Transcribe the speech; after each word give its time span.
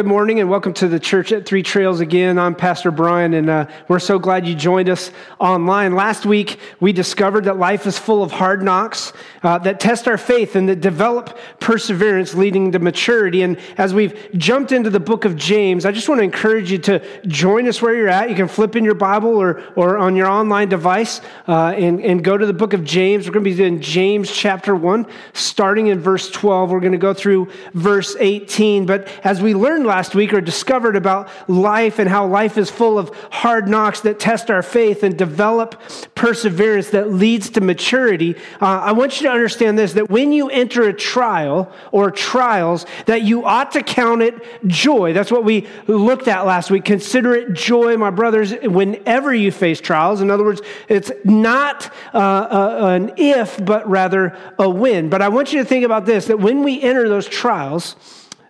Good 0.00 0.06
morning 0.06 0.40
and 0.40 0.48
welcome 0.48 0.72
to 0.72 0.88
the 0.88 0.98
church 0.98 1.30
at 1.30 1.44
Three 1.44 1.62
Trails 1.62 2.00
again. 2.00 2.38
I'm 2.38 2.54
Pastor 2.54 2.90
Brian, 2.90 3.34
and 3.34 3.50
uh, 3.50 3.66
we're 3.86 3.98
so 3.98 4.18
glad 4.18 4.46
you 4.46 4.54
joined 4.54 4.88
us 4.88 5.10
online. 5.38 5.94
Last 5.94 6.24
week, 6.24 6.58
we 6.80 6.90
discovered 6.94 7.44
that 7.44 7.58
life 7.58 7.86
is 7.86 7.98
full 7.98 8.22
of 8.22 8.32
hard 8.32 8.62
knocks 8.62 9.12
uh, 9.42 9.58
that 9.58 9.78
test 9.78 10.08
our 10.08 10.16
faith 10.16 10.56
and 10.56 10.70
that 10.70 10.80
develop 10.80 11.38
perseverance, 11.60 12.34
leading 12.34 12.72
to 12.72 12.78
maturity. 12.78 13.42
And 13.42 13.58
as 13.76 13.92
we've 13.92 14.30
jumped 14.36 14.72
into 14.72 14.88
the 14.88 15.00
book 15.00 15.26
of 15.26 15.36
James, 15.36 15.84
I 15.84 15.92
just 15.92 16.08
want 16.08 16.20
to 16.20 16.24
encourage 16.24 16.72
you 16.72 16.78
to 16.78 17.26
join 17.26 17.68
us 17.68 17.82
where 17.82 17.94
you're 17.94 18.08
at. 18.08 18.30
You 18.30 18.36
can 18.36 18.48
flip 18.48 18.76
in 18.76 18.84
your 18.84 18.94
Bible 18.94 19.36
or, 19.36 19.62
or 19.76 19.98
on 19.98 20.16
your 20.16 20.28
online 20.28 20.70
device 20.70 21.20
uh, 21.46 21.74
and, 21.76 22.00
and 22.00 22.24
go 22.24 22.38
to 22.38 22.46
the 22.46 22.54
book 22.54 22.72
of 22.72 22.84
James. 22.84 23.26
We're 23.26 23.34
going 23.34 23.44
to 23.44 23.54
be 23.54 23.62
in 23.62 23.82
James 23.82 24.32
chapter 24.32 24.74
1, 24.74 25.06
starting 25.34 25.88
in 25.88 26.00
verse 26.00 26.30
12. 26.30 26.70
We're 26.70 26.80
going 26.80 26.92
to 26.92 26.98
go 26.98 27.12
through 27.12 27.50
verse 27.74 28.16
18. 28.18 28.86
But 28.86 29.06
as 29.24 29.42
we 29.42 29.54
learn 29.54 29.84
last 29.90 30.14
week 30.14 30.32
or 30.32 30.40
discovered 30.40 30.94
about 30.94 31.28
life 31.48 31.98
and 31.98 32.08
how 32.08 32.24
life 32.24 32.56
is 32.56 32.70
full 32.70 32.96
of 32.96 33.10
hard 33.32 33.68
knocks 33.68 34.00
that 34.02 34.20
test 34.20 34.48
our 34.50 34.62
faith 34.62 35.02
and 35.02 35.18
develop 35.18 35.82
perseverance 36.14 36.90
that 36.90 37.12
leads 37.12 37.50
to 37.50 37.60
maturity, 37.60 38.36
uh, 38.62 38.66
I 38.66 38.92
want 38.92 39.20
you 39.20 39.26
to 39.26 39.32
understand 39.32 39.76
this 39.76 39.94
that 39.94 40.08
when 40.08 40.32
you 40.32 40.48
enter 40.48 40.84
a 40.84 40.92
trial 40.92 41.72
or 41.90 42.12
trials, 42.12 42.86
that 43.06 43.22
you 43.22 43.44
ought 43.44 43.72
to 43.72 43.82
count 43.82 44.22
it 44.22 44.34
joy. 44.68 45.12
That's 45.12 45.32
what 45.32 45.44
we 45.44 45.66
looked 45.88 46.28
at 46.28 46.46
last 46.46 46.70
week. 46.70 46.84
Consider 46.84 47.34
it 47.34 47.52
joy, 47.52 47.96
my 47.96 48.10
brothers, 48.10 48.54
whenever 48.62 49.34
you 49.34 49.50
face 49.50 49.80
trials. 49.80 50.20
In 50.20 50.30
other 50.30 50.44
words, 50.44 50.62
it's 50.88 51.10
not 51.24 51.92
uh, 52.14 52.18
uh, 52.18 52.86
an 52.94 53.12
if, 53.16 53.62
but 53.64 53.88
rather 53.88 54.38
a 54.56 54.70
when. 54.70 55.10
But 55.10 55.20
I 55.20 55.28
want 55.28 55.52
you 55.52 55.58
to 55.58 55.64
think 55.64 55.84
about 55.84 56.06
this 56.06 56.26
that 56.26 56.38
when 56.38 56.62
we 56.62 56.80
enter 56.80 57.08
those 57.08 57.26
trials, 57.26 57.96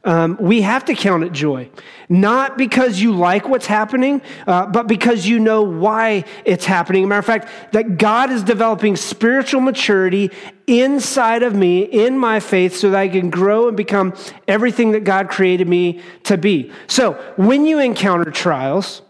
um, 0.02 0.38
we 0.40 0.62
have 0.62 0.86
to 0.86 0.94
count 0.94 1.24
it 1.24 1.32
joy. 1.32 1.68
Not 2.08 2.56
because 2.56 3.00
you 3.00 3.12
like 3.12 3.48
what's 3.48 3.66
happening, 3.66 4.22
uh, 4.46 4.66
but 4.66 4.86
because 4.86 5.26
you 5.26 5.38
know 5.38 5.62
why 5.62 6.24
it's 6.44 6.64
happening. 6.64 7.06
matter 7.06 7.18
of 7.18 7.26
fact, 7.26 7.48
that 7.72 7.98
God 7.98 8.30
is 8.30 8.42
developing 8.42 8.96
spiritual 8.96 9.60
maturity 9.60 10.30
inside 10.66 11.42
of 11.42 11.54
me, 11.54 11.82
in 11.82 12.16
my 12.16 12.40
faith, 12.40 12.76
so 12.76 12.90
that 12.90 12.98
I 12.98 13.08
can 13.08 13.28
grow 13.28 13.68
and 13.68 13.76
become 13.76 14.14
everything 14.48 14.92
that 14.92 15.04
God 15.04 15.28
created 15.28 15.68
me 15.68 16.00
to 16.24 16.38
be. 16.38 16.72
So 16.86 17.12
when 17.36 17.66
you 17.66 17.78
encounter 17.78 18.30
trials, 18.30 19.02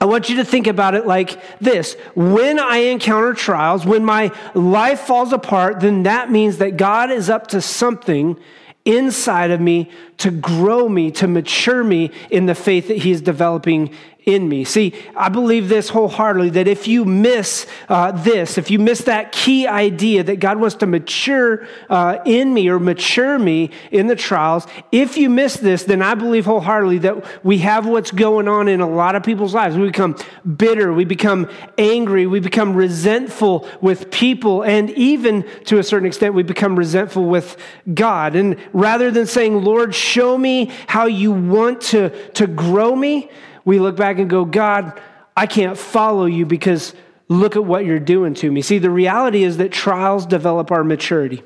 I 0.00 0.04
want 0.04 0.28
you 0.28 0.36
to 0.36 0.44
think 0.44 0.66
about 0.66 0.94
it 0.94 1.06
like 1.06 1.40
this. 1.60 1.94
When 2.14 2.60
I 2.60 2.76
encounter 2.76 3.32
trials, 3.32 3.84
when 3.84 4.04
my 4.04 4.30
life 4.54 5.00
falls 5.00 5.32
apart, 5.32 5.80
then 5.80 6.04
that 6.04 6.30
means 6.30 6.58
that 6.58 6.76
God 6.76 7.10
is 7.10 7.30
up 7.30 7.48
to 7.48 7.60
something 7.60 8.38
inside 8.88 9.50
of 9.50 9.60
me 9.60 9.90
to 10.16 10.30
grow 10.30 10.88
me, 10.88 11.10
to 11.12 11.28
mature 11.28 11.84
me 11.84 12.10
in 12.30 12.46
the 12.46 12.54
faith 12.54 12.88
that 12.88 12.96
He 12.96 13.10
is 13.10 13.20
developing 13.20 13.94
in 14.28 14.46
me. 14.46 14.62
See, 14.62 14.92
I 15.16 15.30
believe 15.30 15.70
this 15.70 15.88
wholeheartedly 15.88 16.50
that 16.50 16.68
if 16.68 16.86
you 16.86 17.06
miss 17.06 17.66
uh, 17.88 18.12
this, 18.12 18.58
if 18.58 18.70
you 18.70 18.78
miss 18.78 19.04
that 19.04 19.32
key 19.32 19.66
idea 19.66 20.22
that 20.22 20.36
God 20.38 20.60
wants 20.60 20.76
to 20.76 20.86
mature 20.86 21.66
uh, 21.88 22.18
in 22.26 22.52
me 22.52 22.68
or 22.68 22.78
mature 22.78 23.38
me 23.38 23.70
in 23.90 24.06
the 24.06 24.14
trials, 24.14 24.66
if 24.92 25.16
you 25.16 25.30
miss 25.30 25.56
this, 25.56 25.84
then 25.84 26.02
I 26.02 26.14
believe 26.14 26.44
wholeheartedly 26.44 26.98
that 26.98 27.42
we 27.42 27.58
have 27.58 27.86
what's 27.86 28.10
going 28.10 28.48
on 28.48 28.68
in 28.68 28.82
a 28.82 28.88
lot 28.88 29.16
of 29.16 29.22
people's 29.22 29.54
lives. 29.54 29.78
We 29.78 29.86
become 29.86 30.14
bitter, 30.56 30.92
we 30.92 31.06
become 31.06 31.48
angry, 31.78 32.26
we 32.26 32.40
become 32.40 32.74
resentful 32.74 33.66
with 33.80 34.10
people, 34.10 34.62
and 34.62 34.90
even 34.90 35.48
to 35.64 35.78
a 35.78 35.82
certain 35.82 36.06
extent, 36.06 36.34
we 36.34 36.42
become 36.42 36.76
resentful 36.78 37.24
with 37.24 37.56
God. 37.94 38.36
And 38.36 38.58
rather 38.74 39.10
than 39.10 39.26
saying, 39.26 39.64
Lord, 39.64 39.94
show 39.94 40.36
me 40.36 40.70
how 40.86 41.06
you 41.06 41.32
want 41.32 41.80
to, 41.92 42.10
to 42.32 42.46
grow 42.46 42.94
me, 42.94 43.30
we 43.64 43.78
look 43.78 43.96
back 43.96 44.18
and 44.18 44.28
go, 44.28 44.44
God, 44.44 45.00
I 45.36 45.46
can't 45.46 45.78
follow 45.78 46.26
you 46.26 46.46
because 46.46 46.94
look 47.28 47.56
at 47.56 47.64
what 47.64 47.84
you're 47.84 48.00
doing 48.00 48.34
to 48.34 48.50
me. 48.50 48.62
See, 48.62 48.78
the 48.78 48.90
reality 48.90 49.44
is 49.44 49.58
that 49.58 49.70
trials 49.70 50.26
develop 50.26 50.70
our 50.70 50.82
maturity. 50.82 51.42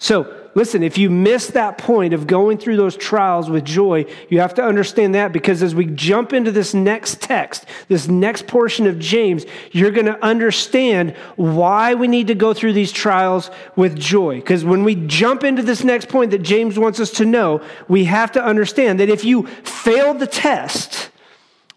So, 0.00 0.32
listen, 0.54 0.84
if 0.84 0.96
you 0.96 1.10
miss 1.10 1.48
that 1.48 1.76
point 1.76 2.14
of 2.14 2.28
going 2.28 2.58
through 2.58 2.76
those 2.76 2.96
trials 2.96 3.50
with 3.50 3.64
joy, 3.64 4.06
you 4.28 4.38
have 4.38 4.54
to 4.54 4.62
understand 4.62 5.16
that 5.16 5.32
because 5.32 5.60
as 5.60 5.74
we 5.74 5.86
jump 5.86 6.32
into 6.32 6.52
this 6.52 6.72
next 6.72 7.20
text, 7.20 7.66
this 7.88 8.06
next 8.06 8.46
portion 8.46 8.86
of 8.86 9.00
James, 9.00 9.44
you're 9.72 9.90
going 9.90 10.06
to 10.06 10.24
understand 10.24 11.16
why 11.34 11.94
we 11.94 12.06
need 12.06 12.28
to 12.28 12.36
go 12.36 12.54
through 12.54 12.74
these 12.74 12.92
trials 12.92 13.50
with 13.74 13.98
joy. 13.98 14.36
Because 14.36 14.64
when 14.64 14.84
we 14.84 14.94
jump 14.94 15.42
into 15.42 15.64
this 15.64 15.82
next 15.82 16.08
point 16.08 16.30
that 16.30 16.42
James 16.42 16.78
wants 16.78 17.00
us 17.00 17.10
to 17.12 17.24
know, 17.24 17.60
we 17.88 18.04
have 18.04 18.30
to 18.32 18.44
understand 18.44 19.00
that 19.00 19.08
if 19.08 19.24
you 19.24 19.48
fail 19.48 20.14
the 20.14 20.28
test, 20.28 21.10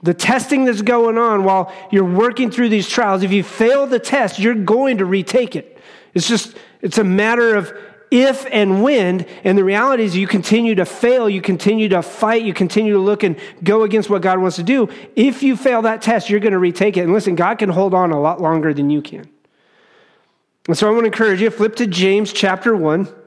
the 0.04 0.14
testing 0.14 0.66
that's 0.66 0.82
going 0.82 1.18
on 1.18 1.44
while 1.44 1.72
you're 1.92 2.04
working 2.04 2.50
through 2.50 2.70
these 2.70 2.88
trials, 2.88 3.24
if 3.24 3.32
you 3.32 3.44
fail 3.44 3.86
the 3.86 4.00
test, 4.00 4.40
you're 4.40 4.56
going 4.56 4.98
to 4.98 5.06
retake 5.06 5.56
it. 5.56 5.78
It's 6.14 6.28
just, 6.28 6.58
it's 6.82 6.98
a 6.98 7.04
matter 7.04 7.56
of 7.56 7.72
if 8.10 8.46
and 8.52 8.84
when. 8.84 9.26
And 9.44 9.58
the 9.58 9.64
reality 9.64 10.04
is, 10.04 10.16
you 10.16 10.28
continue 10.28 10.76
to 10.76 10.86
fail, 10.86 11.30
you 11.30 11.42
continue 11.42 11.88
to 11.90 12.02
fight, 12.02 12.42
you 12.44 12.54
continue 12.54 12.94
to 12.94 13.00
look 13.00 13.24
and 13.24 13.38
go 13.64 13.84
against 13.84 14.10
what 14.10 14.22
God 14.22 14.40
wants 14.40 14.58
to 14.58 14.64
do. 14.64 14.90
If 15.16 15.44
you 15.44 15.56
fail 15.56 15.84
that 15.84 16.02
test, 16.02 16.30
you're 16.30 16.40
going 16.40 16.54
to 16.54 16.60
retake 16.60 16.98
it. 16.98 17.02
And 17.02 17.14
listen, 17.14 17.36
God 17.36 17.60
can 17.60 17.70
hold 17.70 17.94
on 17.94 18.12
a 18.12 18.20
lot 18.20 18.42
longer 18.42 18.74
than 18.74 18.90
you 18.90 19.02
can. 19.02 19.30
And 20.68 20.78
so 20.78 20.88
I 20.88 20.92
want 20.92 21.04
to 21.04 21.08
encourage 21.08 21.42
you, 21.42 21.50
flip 21.50 21.76
to 21.78 21.88
James 21.88 22.34
chapter 22.34 22.76
1. 22.76 23.21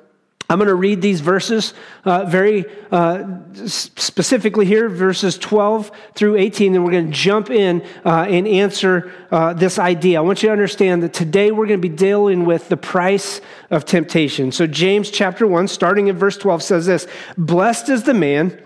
I'm 0.49 0.59
going 0.59 0.69
to 0.69 0.75
read 0.75 1.01
these 1.01 1.23
verses 1.23 1.73
uh, 2.05 2.27
very 2.27 2.67
uh, 2.93 3.25
specifically 3.55 4.67
here, 4.67 4.91
verses 4.91 5.39
12 5.39 5.91
through 6.15 6.37
18, 6.37 6.75
and 6.75 6.85
we're 6.85 6.91
going 6.91 7.07
to 7.07 7.13
jump 7.13 7.49
in 7.49 7.83
uh, 8.05 8.27
and 8.29 8.47
answer 8.47 9.11
uh, 9.31 9.55
this 9.55 9.79
idea. 9.79 10.19
I 10.19 10.21
want 10.21 10.43
you 10.43 10.49
to 10.49 10.53
understand 10.53 11.03
that 11.03 11.15
today 11.15 11.51
we're 11.51 11.67
going 11.67 11.81
to 11.81 11.89
be 11.89 11.95
dealing 11.95 12.45
with 12.45 12.69
the 12.69 12.77
price 12.77 13.41
of 13.71 13.87
temptation. 13.87 14.53
So, 14.53 14.67
James 14.67 15.11
chapter 15.11 15.47
1, 15.47 15.67
starting 15.69 16.09
in 16.09 16.19
verse 16.19 16.37
12, 16.37 16.63
says 16.63 16.87
this 16.87 17.07
Blessed 17.39 17.89
is 17.89 18.03
the 18.03 18.15
man 18.15 18.61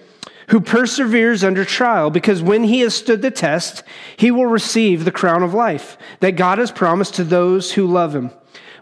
who 0.48 0.60
perseveres 0.60 1.44
under 1.44 1.64
trial, 1.64 2.10
because 2.10 2.42
when 2.42 2.64
he 2.64 2.80
has 2.80 2.94
stood 2.94 3.22
the 3.22 3.30
test, 3.30 3.84
he 4.16 4.30
will 4.30 4.46
receive 4.46 5.04
the 5.04 5.12
crown 5.12 5.44
of 5.44 5.54
life 5.54 5.96
that 6.20 6.32
God 6.32 6.58
has 6.58 6.72
promised 6.72 7.14
to 7.14 7.24
those 7.24 7.72
who 7.72 7.86
love 7.86 8.14
him. 8.14 8.32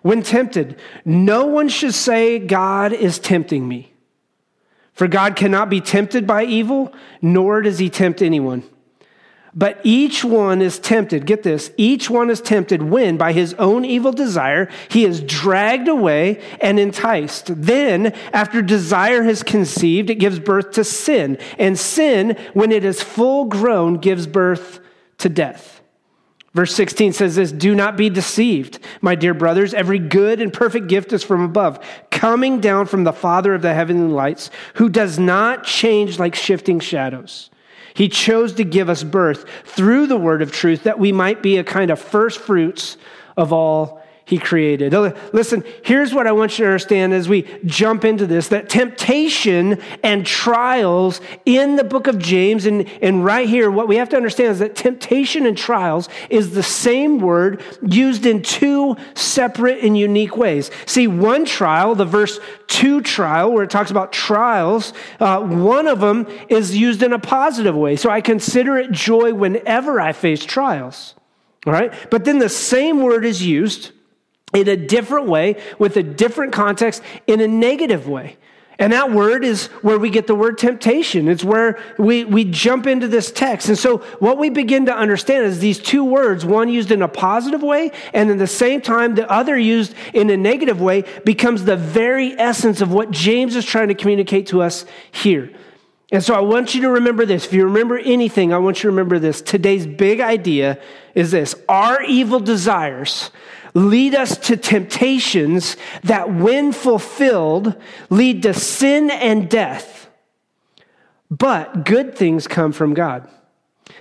When 0.03 0.23
tempted, 0.23 0.79
no 1.05 1.47
one 1.47 1.69
should 1.69 1.95
say, 1.95 2.39
God 2.39 2.93
is 2.93 3.19
tempting 3.19 3.67
me. 3.67 3.93
For 4.93 5.09
God 5.09 5.37
cannot 5.37 5.69
be 5.69 5.81
tempted 5.81 6.27
by 6.27 6.45
evil, 6.45 6.93
nor 7.21 7.61
does 7.63 7.79
he 7.79 7.91
tempt 7.91 8.23
anyone. 8.23 8.63
But 9.55 9.81
each 9.85 10.23
one 10.23 10.61
is 10.61 10.79
tempted, 10.79 11.25
get 11.25 11.43
this, 11.43 11.71
each 11.79 12.11
one 12.11 12.29
is 12.29 12.43
tempted 12.43 12.83
when, 12.83 13.17
by 13.17 13.33
his 13.33 13.55
own 13.55 13.87
evil 13.87 14.13
desire, 14.13 14.69
he 14.91 15.07
is 15.07 15.23
dragged 15.23 15.89
away 15.89 16.43
and 16.61 16.79
enticed. 16.79 17.47
Then, 17.63 18.15
after 18.35 18.61
desire 18.61 19.23
has 19.23 19.43
conceived, 19.43 20.11
it 20.11 20.17
gives 20.17 20.39
birth 20.39 20.73
to 20.73 20.85
sin. 20.85 21.39
And 21.59 21.79
sin, 21.79 22.37
when 22.53 22.71
it 22.71 22.85
is 22.85 23.03
full 23.03 23.47
grown, 23.47 23.97
gives 23.97 24.27
birth 24.27 24.81
to 25.19 25.31
death. 25.31 25.76
Verse 26.57 26.75
16 26.75 27.13
says 27.13 27.37
this 27.37 27.53
Do 27.53 27.75
not 27.75 27.99
be 27.99 28.09
deceived, 28.09 28.79
my 29.03 29.15
dear 29.15 29.35
brothers. 29.35 29.75
Every 29.75 29.99
good 29.99 30.41
and 30.41 30.51
perfect 30.51 30.87
gift 30.87 31.13
is 31.13 31.23
from 31.23 31.43
above, 31.43 31.79
coming 32.11 32.61
down 32.61 32.87
from 32.87 33.05
the 33.05 33.13
Father 33.13 33.55
of 33.55 33.61
the 33.61 33.75
heavenly 33.75 34.11
lights, 34.11 34.51
who 34.77 34.89
does 34.89 35.19
not 35.19 35.65
change 35.65 36.19
like 36.19 36.35
shifting 36.35 36.81
shadows. 36.81 37.51
He 37.93 38.09
chose 38.09 38.55
to 38.55 38.65
give 38.65 38.89
us 38.89 39.05
birth 39.05 39.45
through 39.65 40.07
the 40.07 40.17
word 40.17 40.41
of 40.41 40.51
truth 40.51 40.85
that 40.85 40.99
we 40.99 41.13
might 41.13 41.43
be 41.43 41.59
a 41.59 41.65
kind 41.65 41.91
of 41.91 42.01
first 42.01 42.39
fruits 42.39 42.97
of 43.37 43.53
all 43.53 44.03
he 44.27 44.39
created. 44.39 44.93
Listen, 45.33 45.63
here's 45.85 46.13
what 46.13 46.27
I 46.27 46.33
want 46.33 46.59
you 46.59 46.65
to 46.65 46.69
understand 46.69 47.15
as 47.15 47.29
we 47.29 47.43
jump 47.65 48.05
into 48.05 48.27
this 48.27 48.49
that 48.49 48.69
temptation 48.69 49.81
and 50.03 50.27
trials 50.27 51.21
in 51.45 51.77
the 51.77 51.85
book 51.85 52.09
of 52.09 52.19
James, 52.19 52.67
and, 52.67 52.91
and 53.01 53.25
right 53.25 53.49
here, 53.49 53.71
what 53.71 53.87
we 53.87 53.97
have 53.97 54.09
to 54.09 54.17
understand 54.17 54.51
is 54.51 54.59
that 54.59 54.75
temptation 54.75 55.47
and 55.47 55.57
trials 55.57 56.09
is 56.29 56.55
the 56.55 56.63
same 56.65 57.21
word 57.21 57.63
used 57.87 58.27
in 58.27 58.43
two 58.43 58.97
separate 59.15 59.85
and 59.85 59.97
unique 59.97 60.37
ways. 60.37 60.73
See, 60.87 61.07
one 61.07 61.45
trial, 61.45 61.95
the 61.95 62.05
verse 62.05 62.41
2 62.67 63.03
trial, 63.03 63.53
where 63.53 63.63
it 63.63 63.71
talks 63.71 63.93
about 63.93 64.13
trials, 64.13 64.93
uh, 65.21 65.41
one 65.41 65.87
of 65.87 66.01
them 66.01 66.27
is 66.49 66.77
used 66.77 67.05
in 67.05 67.13
a 67.13 67.19
positive 67.21 67.77
way. 67.77 67.95
So 67.95 68.11
I 68.11 68.21
consider 68.21 68.77
it 68.77 68.91
joy 68.91 69.33
whenever 69.35 70.01
I 70.01 70.13
face 70.13 70.45
trials. 70.45 71.15
All 71.65 71.73
right? 71.73 71.95
But 72.11 72.25
then 72.25 72.41
the 72.41 72.49
same 72.49 73.03
word 73.03 73.25
is 73.25 73.47
used 73.47 73.93
in 74.55 74.69
a 74.69 74.77
different 74.77 75.27
way, 75.27 75.61
with 75.79 75.97
a 75.97 76.03
different 76.03 76.53
context, 76.53 77.03
in 77.27 77.41
a 77.41 77.49
negative 77.49 78.09
way. 78.09 78.37
And 78.79 78.93
that 78.93 79.11
word 79.11 79.43
is 79.43 79.69
where 79.81 79.99
we 79.99 80.11
get 80.11 80.27
the 80.27 80.35
word 80.35 80.59
temptation. 80.59 81.29
It's 81.29 81.43
where 81.43 81.79
we, 81.99 82.25
we 82.25 82.45
jump 82.45 82.87
into 82.87 83.09
this 83.09 83.33
text. 83.33 83.69
And 83.69 83.79
so, 83.79 83.99
what 84.19 84.37
we 84.37 84.51
begin 84.51 84.87
to 84.87 84.95
understand 84.95 85.47
is 85.47 85.61
these 85.61 85.79
two 85.79 86.05
words, 86.05 86.45
one 86.45 86.69
used 86.69 86.91
in 86.91 87.01
a 87.01 87.09
positive 87.09 87.63
way, 87.63 87.91
and 88.13 88.31
at 88.31 88.39
the 88.39 88.47
same 88.47 88.83
time, 88.83 89.15
the 89.15 89.31
other 89.31 89.57
used 89.57 89.95
in 90.13 90.29
a 90.29 90.37
negative 90.37 90.81
way, 90.81 91.05
becomes 91.25 91.65
the 91.65 91.77
very 91.77 92.39
essence 92.39 92.83
of 92.83 92.93
what 92.93 93.11
James 93.11 93.57
is 93.57 93.65
trying 93.65 93.89
to 93.89 93.95
communicate 93.95 94.49
to 94.49 94.61
us 94.61 94.85
here. 95.11 95.51
And 96.13 96.23
so 96.23 96.35
I 96.35 96.41
want 96.41 96.75
you 96.75 96.83
to 96.83 96.91
remember 96.91 97.25
this. 97.25 97.47
If 97.47 97.55
you 97.55 97.65
remember 97.65 97.99
anything, 97.99 98.53
I 98.53 98.59
want 98.59 98.79
you 98.79 98.83
to 98.83 98.89
remember 98.89 99.19
this. 99.19 99.41
Today's 99.41 99.87
big 99.87 100.21
idea 100.21 100.79
is 101.15 101.31
this 101.31 101.55
our 101.67 102.03
evil 102.03 102.41
desires 102.41 103.31
lead 103.77 104.15
us 104.15 104.39
to 104.39 104.57
temptations 104.57 105.77
that, 106.03 106.33
when 106.33 106.73
fulfilled, 106.73 107.77
lead 108.09 108.43
to 108.43 108.55
sin 108.55 109.11
and 109.11 109.51
death. 109.51 110.09
But 111.31 111.85
good 111.85 112.17
things 112.17 112.49
come 112.49 112.73
from 112.73 112.95
God. 112.95 113.29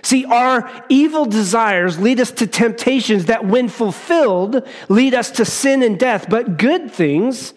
See, 0.00 0.24
our 0.24 0.84
evil 0.88 1.26
desires 1.26 1.98
lead 1.98 2.20
us 2.20 2.30
to 2.32 2.46
temptations 2.46 3.26
that, 3.26 3.44
when 3.44 3.68
fulfilled, 3.68 4.66
lead 4.88 5.12
us 5.12 5.30
to 5.32 5.44
sin 5.44 5.82
and 5.82 5.98
death. 5.98 6.26
But 6.30 6.56
good 6.56 6.90
things 6.90 7.52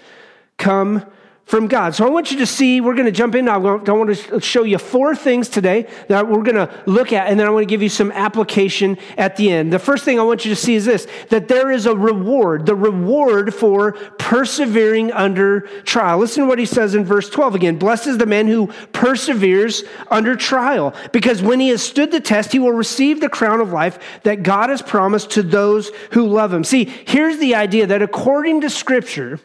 come 0.57 1.05
from 1.49 1.65
God. 1.67 1.95
So 1.95 2.05
I 2.05 2.11
want 2.11 2.29
you 2.29 2.37
to 2.37 2.45
see, 2.45 2.79
we're 2.79 2.93
going 2.93 3.07
to 3.07 3.11
jump 3.11 3.33
in. 3.33 3.49
I 3.49 3.57
want 3.57 3.87
to 3.87 4.39
show 4.39 4.61
you 4.61 4.77
four 4.77 5.15
things 5.15 5.49
today 5.49 5.87
that 6.07 6.27
we're 6.27 6.43
going 6.43 6.57
to 6.57 6.83
look 6.85 7.11
at, 7.11 7.25
and 7.27 7.39
then 7.39 7.47
I 7.47 7.49
want 7.49 7.63
to 7.63 7.67
give 7.67 7.81
you 7.81 7.89
some 7.89 8.11
application 8.11 8.99
at 9.17 9.35
the 9.35 9.49
end. 9.49 9.73
The 9.73 9.79
first 9.79 10.05
thing 10.05 10.19
I 10.19 10.23
want 10.23 10.45
you 10.45 10.53
to 10.53 10.55
see 10.55 10.75
is 10.75 10.85
this 10.85 11.07
that 11.29 11.47
there 11.47 11.71
is 11.71 11.87
a 11.87 11.95
reward, 11.95 12.67
the 12.67 12.75
reward 12.75 13.51
for 13.51 13.93
persevering 14.19 15.11
under 15.11 15.61
trial. 15.85 16.19
Listen 16.19 16.43
to 16.43 16.47
what 16.47 16.59
he 16.59 16.67
says 16.67 16.93
in 16.93 17.03
verse 17.03 17.31
12 17.31 17.55
again. 17.55 17.79
Blessed 17.79 18.05
is 18.05 18.19
the 18.19 18.27
man 18.27 18.45
who 18.45 18.67
perseveres 18.93 19.83
under 20.11 20.35
trial, 20.35 20.93
because 21.11 21.41
when 21.41 21.59
he 21.59 21.69
has 21.69 21.81
stood 21.81 22.11
the 22.11 22.21
test, 22.21 22.51
he 22.51 22.59
will 22.59 22.73
receive 22.73 23.21
the 23.21 23.29
crown 23.29 23.59
of 23.59 23.71
life 23.71 24.21
that 24.21 24.43
God 24.43 24.69
has 24.69 24.83
promised 24.83 25.31
to 25.31 25.41
those 25.41 25.89
who 26.11 26.27
love 26.27 26.53
him. 26.53 26.63
See, 26.63 26.85
here's 26.85 27.39
the 27.39 27.55
idea 27.55 27.87
that 27.87 28.03
according 28.03 28.61
to 28.61 28.69
Scripture, 28.69 29.39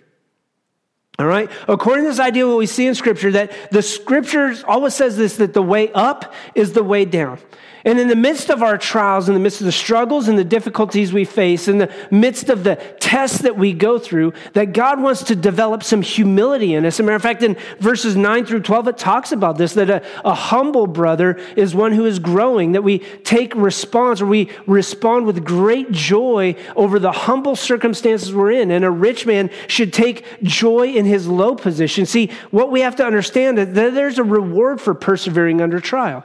all 1.18 1.26
right? 1.26 1.50
According 1.68 2.04
to 2.04 2.10
this 2.10 2.20
idea, 2.20 2.46
what 2.46 2.56
we 2.56 2.66
see 2.66 2.86
in 2.86 2.94
Scripture, 2.94 3.30
that 3.32 3.70
the 3.70 3.82
Scriptures 3.82 4.64
always 4.64 4.94
says 4.94 5.16
this 5.16 5.36
that 5.36 5.54
the 5.54 5.62
way 5.62 5.92
up 5.92 6.34
is 6.54 6.72
the 6.72 6.82
way 6.82 7.04
down. 7.04 7.38
And 7.86 8.00
in 8.00 8.08
the 8.08 8.16
midst 8.16 8.50
of 8.50 8.62
our 8.62 8.78
trials, 8.78 9.28
in 9.28 9.34
the 9.34 9.40
midst 9.40 9.60
of 9.60 9.66
the 9.66 9.72
struggles 9.72 10.28
and 10.28 10.38
the 10.38 10.44
difficulties 10.44 11.12
we 11.12 11.26
face, 11.26 11.68
in 11.68 11.76
the 11.76 11.92
midst 12.10 12.48
of 12.48 12.64
the 12.64 12.76
tests 12.98 13.42
that 13.42 13.58
we 13.58 13.74
go 13.74 13.98
through, 13.98 14.32
that 14.54 14.72
God 14.72 15.02
wants 15.02 15.24
to 15.24 15.36
develop 15.36 15.82
some 15.82 16.00
humility 16.00 16.72
in 16.72 16.86
us. 16.86 16.94
As 16.94 17.00
a 17.00 17.02
matter 17.02 17.16
of 17.16 17.22
fact, 17.22 17.42
in 17.42 17.58
verses 17.80 18.16
9 18.16 18.46
through 18.46 18.60
12, 18.60 18.88
it 18.88 18.98
talks 18.98 19.32
about 19.32 19.58
this 19.58 19.74
that 19.74 19.90
a, 19.90 20.02
a 20.24 20.34
humble 20.34 20.86
brother 20.86 21.38
is 21.56 21.74
one 21.74 21.92
who 21.92 22.06
is 22.06 22.18
growing, 22.18 22.72
that 22.72 22.82
we 22.82 23.00
take 23.22 23.54
response 23.54 24.22
or 24.22 24.26
we 24.26 24.50
respond 24.66 25.26
with 25.26 25.44
great 25.44 25.92
joy 25.92 26.56
over 26.76 26.98
the 26.98 27.12
humble 27.12 27.54
circumstances 27.54 28.34
we're 28.34 28.52
in. 28.52 28.70
And 28.70 28.82
a 28.82 28.90
rich 28.90 29.26
man 29.26 29.50
should 29.66 29.92
take 29.92 30.24
joy 30.42 30.88
in 30.88 31.04
his 31.04 31.28
low 31.28 31.54
position. 31.54 32.06
See, 32.06 32.30
what 32.50 32.70
we 32.70 32.80
have 32.80 32.96
to 32.96 33.04
understand 33.04 33.58
is 33.58 33.74
that 33.74 33.94
there's 33.94 34.18
a 34.18 34.24
reward 34.24 34.80
for 34.80 34.94
persevering 34.94 35.60
under 35.60 35.80
trial. 35.80 36.24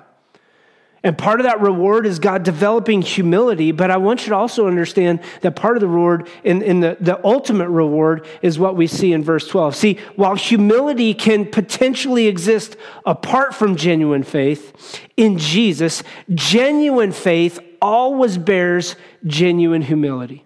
And 1.04 1.18
part 1.18 1.40
of 1.40 1.46
that 1.46 1.62
reward 1.62 2.06
is 2.06 2.20
God 2.20 2.44
developing 2.44 3.02
humility, 3.02 3.72
but 3.72 3.90
I 3.90 3.98
want 3.98 4.24
you 4.24 4.30
to 4.30 4.36
also 4.36 4.68
understand 4.68 5.22
that 5.42 5.56
part 5.56 5.78
of 5.78 5.82
the 5.82 5.88
reward, 5.88 6.28
in, 6.44 6.62
in 6.62 6.82
the, 6.82 6.98
the 7.00 7.26
ultimate 7.26 7.70
reward, 7.70 8.28
is 8.42 8.60
what 8.60 8.76
we 8.76 8.86
see 8.86 9.14
in 9.14 9.24
verse 9.24 9.48
12. 9.48 9.76
See, 9.76 10.00
while 10.18 10.36
humility 10.36 11.14
can 11.14 11.46
potentially 11.46 12.28
exist 12.28 12.76
apart 13.06 13.56
from 13.56 13.78
genuine 13.78 14.24
faith, 14.24 15.00
in 15.16 15.38
Jesus, 15.38 16.04
genuine 16.34 17.14
faith 17.14 17.60
always 17.82 18.38
bears 18.38 18.98
genuine 19.26 19.82
humility. 19.82 20.44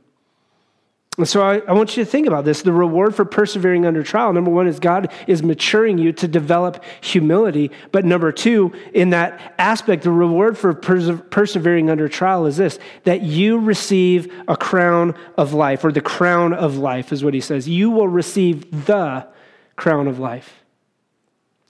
And 1.17 1.29
so 1.29 1.43
I, 1.43 1.59
I, 1.67 1.73
want 1.73 1.95
you 1.95 2.03
to 2.03 2.09
think 2.09 2.25
about 2.25 2.43
this. 2.43 2.63
The 2.63 2.73
reward 2.73 3.13
for 3.13 3.23
persevering 3.23 3.85
under 3.85 4.01
trial, 4.01 4.33
number 4.33 4.49
one, 4.49 4.65
is 4.65 4.79
God 4.79 5.11
is 5.27 5.43
maturing 5.43 5.99
you 5.99 6.11
to 6.13 6.27
develop 6.27 6.83
humility. 7.01 7.69
But 7.91 8.03
number 8.03 8.31
two, 8.31 8.73
in 8.95 9.11
that 9.11 9.53
aspect, 9.59 10.03
the 10.03 10.11
reward 10.11 10.57
for 10.57 10.73
perse- 10.73 11.21
persevering 11.29 11.91
under 11.91 12.09
trial 12.09 12.47
is 12.47 12.57
this 12.57 12.79
that 13.03 13.21
you 13.21 13.59
receive 13.59 14.33
a 14.47 14.57
crown 14.57 15.13
of 15.37 15.53
life, 15.53 15.85
or 15.85 15.91
the 15.91 16.01
crown 16.01 16.51
of 16.51 16.77
life 16.77 17.13
is 17.13 17.23
what 17.23 17.35
he 17.35 17.41
says. 17.41 17.69
You 17.69 17.91
will 17.91 18.07
receive 18.07 18.85
the 18.85 19.27
crown 19.75 20.07
of 20.07 20.17
life. 20.17 20.62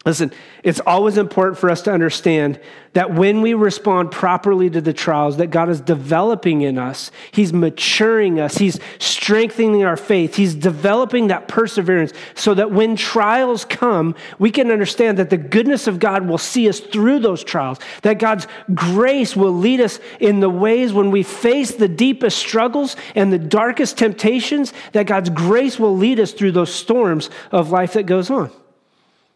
Listen, 0.05 0.33
it's 0.63 0.81
always 0.81 1.17
important 1.17 1.57
for 1.57 1.69
us 1.69 1.81
to 1.83 1.91
understand 1.91 2.59
that 2.91 3.13
when 3.13 3.41
we 3.41 3.53
respond 3.53 4.11
properly 4.11 4.69
to 4.69 4.81
the 4.81 4.91
trials 4.91 5.37
that 5.37 5.47
God 5.47 5.69
is 5.69 5.79
developing 5.79 6.61
in 6.61 6.77
us, 6.77 7.09
He's 7.31 7.53
maturing 7.53 8.37
us, 8.37 8.57
He's 8.57 8.81
strengthening 8.99 9.85
our 9.85 9.95
faith, 9.95 10.35
He's 10.35 10.55
developing 10.55 11.27
that 11.27 11.47
perseverance 11.47 12.11
so 12.35 12.53
that 12.53 12.69
when 12.69 12.97
trials 12.97 13.63
come, 13.63 14.13
we 14.39 14.51
can 14.51 14.71
understand 14.71 15.19
that 15.19 15.29
the 15.29 15.37
goodness 15.37 15.87
of 15.87 15.99
God 15.99 16.27
will 16.27 16.37
see 16.37 16.67
us 16.67 16.81
through 16.81 17.19
those 17.19 17.41
trials, 17.41 17.79
that 18.01 18.19
God's 18.19 18.45
grace 18.73 19.37
will 19.37 19.53
lead 19.53 19.79
us 19.79 20.01
in 20.19 20.41
the 20.41 20.49
ways 20.49 20.91
when 20.91 21.11
we 21.11 21.23
face 21.23 21.75
the 21.75 21.87
deepest 21.87 22.37
struggles 22.37 22.97
and 23.15 23.31
the 23.31 23.39
darkest 23.39 23.97
temptations, 23.97 24.73
that 24.91 25.07
God's 25.07 25.29
grace 25.29 25.79
will 25.79 25.95
lead 25.95 26.19
us 26.19 26.33
through 26.33 26.51
those 26.51 26.73
storms 26.73 27.29
of 27.53 27.71
life 27.71 27.93
that 27.93 28.03
goes 28.03 28.29
on. 28.29 28.51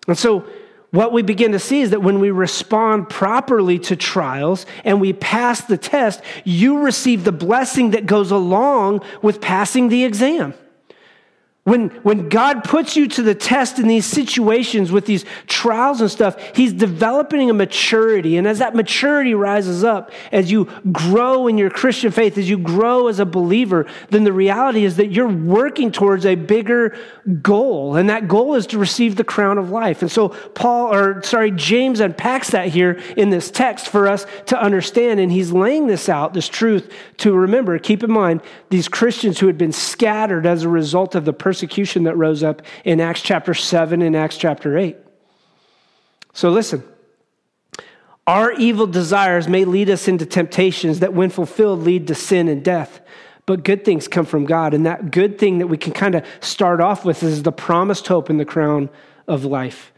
And 0.07 0.17
so, 0.17 0.45
what 0.91 1.11
we 1.11 1.21
begin 1.21 1.51
to 1.51 1.59
see 1.59 1.81
is 1.81 1.89
that 1.89 2.01
when 2.01 2.19
we 2.19 2.31
respond 2.31 3.09
properly 3.09 3.77
to 3.79 3.95
trials 3.97 4.65
and 4.85 5.01
we 5.01 5.11
pass 5.11 5.61
the 5.61 5.77
test, 5.77 6.21
you 6.45 6.79
receive 6.79 7.25
the 7.25 7.33
blessing 7.33 7.91
that 7.91 8.05
goes 8.05 8.31
along 8.31 9.01
with 9.21 9.41
passing 9.41 9.89
the 9.89 10.05
exam. 10.05 10.53
When, 11.67 11.89
when 12.01 12.29
God 12.29 12.63
puts 12.63 12.95
you 12.95 13.09
to 13.09 13.21
the 13.21 13.35
test 13.35 13.77
in 13.77 13.89
these 13.89 14.05
situations 14.05 14.89
with 14.89 15.05
these 15.05 15.25
trials 15.47 15.99
and 15.99 16.09
stuff, 16.09 16.41
He's 16.55 16.71
developing 16.71 17.49
a 17.49 17.53
maturity. 17.53 18.37
And 18.37 18.47
as 18.47 18.59
that 18.59 18.73
maturity 18.73 19.33
rises 19.33 19.83
up, 19.83 20.13
as 20.31 20.49
you 20.49 20.69
grow 20.93 21.45
in 21.47 21.57
your 21.57 21.69
Christian 21.69 22.09
faith, 22.09 22.37
as 22.37 22.49
you 22.49 22.57
grow 22.57 23.09
as 23.09 23.19
a 23.19 23.25
believer, 23.25 23.85
then 24.11 24.23
the 24.23 24.31
reality 24.31 24.85
is 24.85 24.95
that 24.95 25.07
you're 25.07 25.27
working 25.27 25.91
towards 25.91 26.25
a 26.25 26.35
bigger 26.35 26.97
goal. 27.41 27.97
And 27.97 28.09
that 28.09 28.29
goal 28.29 28.55
is 28.55 28.65
to 28.67 28.77
receive 28.77 29.17
the 29.17 29.25
crown 29.25 29.57
of 29.57 29.69
life. 29.69 30.01
And 30.01 30.09
so 30.09 30.29
Paul, 30.29 30.93
or 30.93 31.21
sorry, 31.23 31.51
James 31.51 31.99
unpacks 31.99 32.51
that 32.51 32.69
here 32.69 32.93
in 33.17 33.29
this 33.29 33.51
text 33.51 33.89
for 33.89 34.07
us 34.07 34.25
to 34.45 34.57
understand. 34.57 35.19
And 35.19 35.29
he's 35.29 35.51
laying 35.51 35.87
this 35.87 36.07
out, 36.07 36.33
this 36.33 36.47
truth 36.47 36.93
to 37.17 37.33
remember. 37.33 37.77
Keep 37.77 38.03
in 38.05 38.11
mind, 38.13 38.41
these 38.69 38.87
Christians 38.87 39.39
who 39.39 39.47
had 39.47 39.57
been 39.57 39.73
scattered 39.73 40.45
as 40.45 40.63
a 40.63 40.69
result 40.69 41.13
of 41.13 41.25
the 41.25 41.33
persecution 41.33 41.56
persecution 41.57 42.03
that 42.03 42.15
rose 42.15 42.43
up 42.43 42.61
in 42.85 43.01
Acts 43.01 43.23
chapter 43.23 43.55
7 43.55 44.03
and 44.03 44.15
Acts 44.15 44.37
chapter 44.37 44.77
8. 44.77 44.95
So 46.33 46.51
listen. 46.51 46.83
Our 48.27 48.51
evil 48.51 48.85
desires 48.85 49.47
may 49.47 49.65
lead 49.65 49.89
us 49.89 50.07
into 50.07 50.27
temptations 50.27 50.99
that, 50.99 51.13
when 51.13 51.31
fulfilled, 51.31 51.79
lead 51.79 52.05
to 52.07 52.15
sin 52.15 52.47
and 52.47 52.63
death. 52.63 53.01
But 53.47 53.63
good 53.63 53.83
things 53.83 54.07
come 54.07 54.25
from 54.25 54.45
God. 54.45 54.75
And 54.75 54.85
that 54.85 55.09
good 55.09 55.39
thing 55.39 55.57
that 55.57 55.67
we 55.67 55.77
can 55.77 55.93
kind 55.93 56.13
of 56.13 56.25
start 56.41 56.79
off 56.79 57.03
with 57.03 57.23
is 57.23 57.41
the 57.41 57.51
promised 57.51 58.05
hope 58.07 58.29
in 58.29 58.37
the 58.37 58.45
crown 58.45 58.89
of 59.27 59.43
life. 59.43 59.91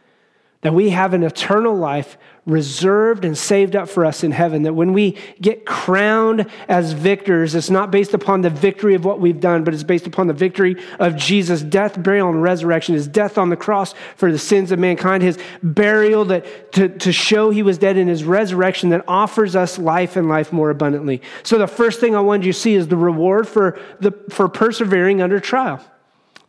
That 0.61 0.73
we 0.73 0.91
have 0.91 1.13
an 1.13 1.23
eternal 1.23 1.75
life 1.75 2.17
reserved 2.49 3.23
and 3.23 3.37
saved 3.37 3.75
up 3.75 3.87
for 3.87 4.05
us 4.05 4.23
in 4.23 4.31
heaven. 4.31 4.63
That 4.63 4.73
when 4.73 4.91
we 4.91 5.17
get 5.39 5.65
crowned 5.65 6.49
as 6.67 6.93
victors, 6.93 7.55
it's 7.55 7.69
not 7.69 7.91
based 7.91 8.13
upon 8.13 8.41
the 8.41 8.49
victory 8.49 8.95
of 8.95 9.05
what 9.05 9.19
we've 9.19 9.39
done, 9.39 9.63
but 9.63 9.73
it's 9.73 9.83
based 9.83 10.07
upon 10.07 10.27
the 10.27 10.33
victory 10.33 10.75
of 10.99 11.15
Jesus' 11.15 11.61
death, 11.61 12.01
burial, 12.01 12.29
and 12.29 12.41
resurrection, 12.41 12.95
his 12.95 13.07
death 13.07 13.37
on 13.37 13.49
the 13.49 13.55
cross 13.55 13.93
for 14.15 14.31
the 14.31 14.39
sins 14.39 14.71
of 14.71 14.79
mankind, 14.79 15.23
his 15.23 15.37
burial 15.63 16.25
that 16.25 16.73
to, 16.73 16.89
to 16.89 17.13
show 17.13 17.49
he 17.49 17.63
was 17.63 17.77
dead, 17.77 17.97
and 17.97 18.09
his 18.09 18.23
resurrection 18.23 18.89
that 18.89 19.03
offers 19.07 19.55
us 19.55 19.77
life 19.77 20.15
and 20.15 20.27
life 20.27 20.51
more 20.51 20.69
abundantly. 20.69 21.21
So 21.43 21.57
the 21.57 21.67
first 21.67 21.99
thing 21.99 22.15
I 22.15 22.19
wanted 22.19 22.45
you 22.45 22.53
to 22.53 22.59
see 22.59 22.73
is 22.73 22.87
the 22.87 22.97
reward 22.97 23.47
for, 23.47 23.79
the, 23.99 24.11
for 24.29 24.49
persevering 24.49 25.21
under 25.21 25.39
trial. 25.39 25.81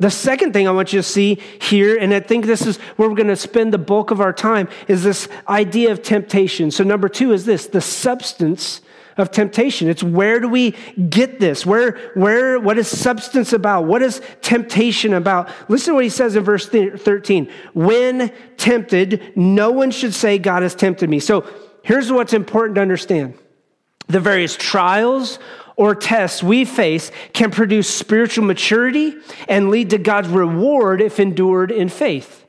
The 0.01 0.11
second 0.11 0.55
thing 0.55 0.67
I 0.67 0.71
want 0.71 0.95
you 0.95 0.99
to 0.99 1.03
see 1.03 1.39
here, 1.61 1.99
and 1.99 2.13
I 2.15 2.21
think 2.21 2.47
this 2.47 2.67
is 2.67 2.79
where 2.97 3.09
we're 3.09 3.15
going 3.15 3.29
to 3.29 3.37
spend 3.37 3.73
the 3.73 3.79
bulk 3.79 4.11
of 4.11 4.21
our 4.21 4.33
time, 4.33 4.69
is 4.89 5.05
this 5.05 5.29
idea 5.47 5.93
of 5.93 6.03
temptation. 6.03 6.71
So, 6.71 6.83
number 6.83 7.09
two 7.09 7.33
is 7.33 7.45
this 7.45 7.67
the 7.67 7.83
substance 7.83 8.81
of 9.19 9.31
temptation. 9.31 9.91
It's 9.91 10.03
where 10.03 10.41
do 10.41 10.49
we 10.49 10.71
get 11.11 11.39
this? 11.39 11.67
Where, 11.67 11.99
where, 12.15 12.59
what 12.59 12.79
is 12.79 12.89
substance 12.89 13.53
about? 13.53 13.85
What 13.85 14.01
is 14.01 14.23
temptation 14.41 15.13
about? 15.13 15.51
Listen 15.69 15.93
to 15.93 15.97
what 15.97 16.05
he 16.05 16.11
says 16.11 16.35
in 16.35 16.45
verse 16.45 16.67
13. 16.67 17.51
When 17.75 18.33
tempted, 18.57 19.35
no 19.37 19.71
one 19.71 19.91
should 19.91 20.15
say, 20.15 20.39
God 20.39 20.63
has 20.63 20.75
tempted 20.75 21.11
me. 21.11 21.21
So, 21.21 21.47
here's 21.83 22.11
what's 22.11 22.33
important 22.33 22.77
to 22.77 22.81
understand 22.81 23.35
the 24.09 24.19
various 24.19 24.57
trials 24.57 25.39
or 25.81 25.95
tests 25.95 26.43
we 26.43 26.63
face 26.67 27.11
can 27.33 27.51
produce 27.51 27.89
spiritual 27.89 28.45
maturity 28.45 29.17
and 29.49 29.71
lead 29.71 29.89
to 29.89 29.97
God's 29.97 30.29
reward 30.29 31.01
if 31.01 31.19
endured 31.19 31.73
in 31.73 31.89
faith. 31.89 32.45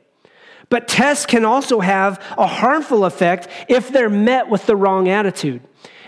But 0.68 0.90
tests 0.90 1.26
can 1.26 1.46
also 1.46 1.80
have 1.80 2.22
a 2.38 2.46
harmful 2.46 3.06
effect 3.06 3.48
if 3.70 3.88
they're 3.88 4.10
met 4.10 4.50
with 4.50 4.66
the 4.66 4.76
wrong 4.76 5.08
attitude. 5.08 5.62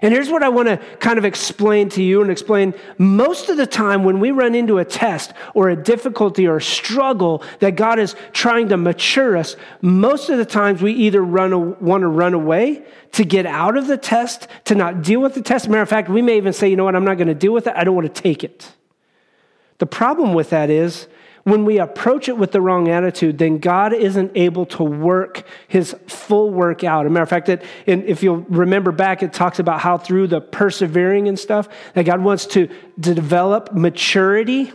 And 0.03 0.13
here's 0.13 0.29
what 0.29 0.43
I 0.43 0.49
want 0.49 0.67
to 0.67 0.77
kind 0.97 1.17
of 1.17 1.23
explain 1.23 1.87
to 1.91 2.03
you 2.03 2.21
and 2.21 2.29
explain. 2.29 2.73
Most 2.97 3.47
of 3.47 3.55
the 3.55 3.65
time, 3.65 4.03
when 4.03 4.19
we 4.19 4.31
run 4.31 4.53
into 4.53 4.79
a 4.79 4.85
test 4.85 5.31
or 5.53 5.69
a 5.69 5.77
difficulty 5.77 6.45
or 6.45 6.57
a 6.57 6.61
struggle 6.61 7.41
that 7.59 7.77
God 7.77 7.99
is 7.99 8.13
trying 8.33 8.67
to 8.67 8.75
mature 8.75 9.37
us, 9.37 9.55
most 9.81 10.29
of 10.29 10.37
the 10.37 10.45
times 10.45 10.81
we 10.81 10.91
either 10.91 11.23
run, 11.23 11.79
want 11.79 12.01
to 12.01 12.09
run 12.09 12.33
away 12.33 12.83
to 13.13 13.23
get 13.23 13.45
out 13.45 13.77
of 13.77 13.87
the 13.87 13.95
test, 13.95 14.49
to 14.65 14.75
not 14.75 15.03
deal 15.03 15.21
with 15.21 15.35
the 15.35 15.41
test. 15.41 15.69
Matter 15.69 15.81
of 15.81 15.89
fact, 15.89 16.09
we 16.09 16.21
may 16.21 16.35
even 16.35 16.51
say, 16.51 16.67
you 16.67 16.75
know 16.75 16.83
what, 16.83 16.97
I'm 16.97 17.05
not 17.05 17.15
going 17.15 17.29
to 17.29 17.33
deal 17.33 17.53
with 17.53 17.67
it. 17.67 17.73
I 17.73 17.85
don't 17.85 17.95
want 17.95 18.13
to 18.13 18.21
take 18.21 18.43
it. 18.43 18.73
The 19.77 19.85
problem 19.85 20.33
with 20.33 20.49
that 20.49 20.69
is 20.69 21.07
when 21.43 21.65
we 21.65 21.77
approach 21.77 22.29
it 22.29 22.37
with 22.37 22.53
the 22.53 22.61
wrong 22.61 22.87
attitude, 22.87 23.37
then 23.37 23.57
God 23.57 23.93
isn't 23.93 24.31
able 24.35 24.65
to 24.67 24.83
work 24.83 25.43
his 25.67 25.93
full 26.07 26.49
work 26.49 26.83
out. 26.83 27.05
As 27.05 27.09
a 27.09 27.11
matter 27.11 27.23
of 27.23 27.29
fact, 27.29 27.47
that 27.47 27.63
if 27.85 28.23
you'll 28.23 28.37
remember 28.37 28.93
back, 28.93 29.23
it 29.23 29.33
talks 29.33 29.59
about 29.59 29.81
how 29.81 29.97
through 29.97 30.27
the 30.27 30.39
persevering 30.39 31.27
and 31.27 31.37
stuff, 31.37 31.67
that 31.95 32.05
God 32.05 32.21
wants 32.21 32.45
to, 32.47 32.67
to 33.01 33.13
develop 33.13 33.73
maturity 33.73 34.71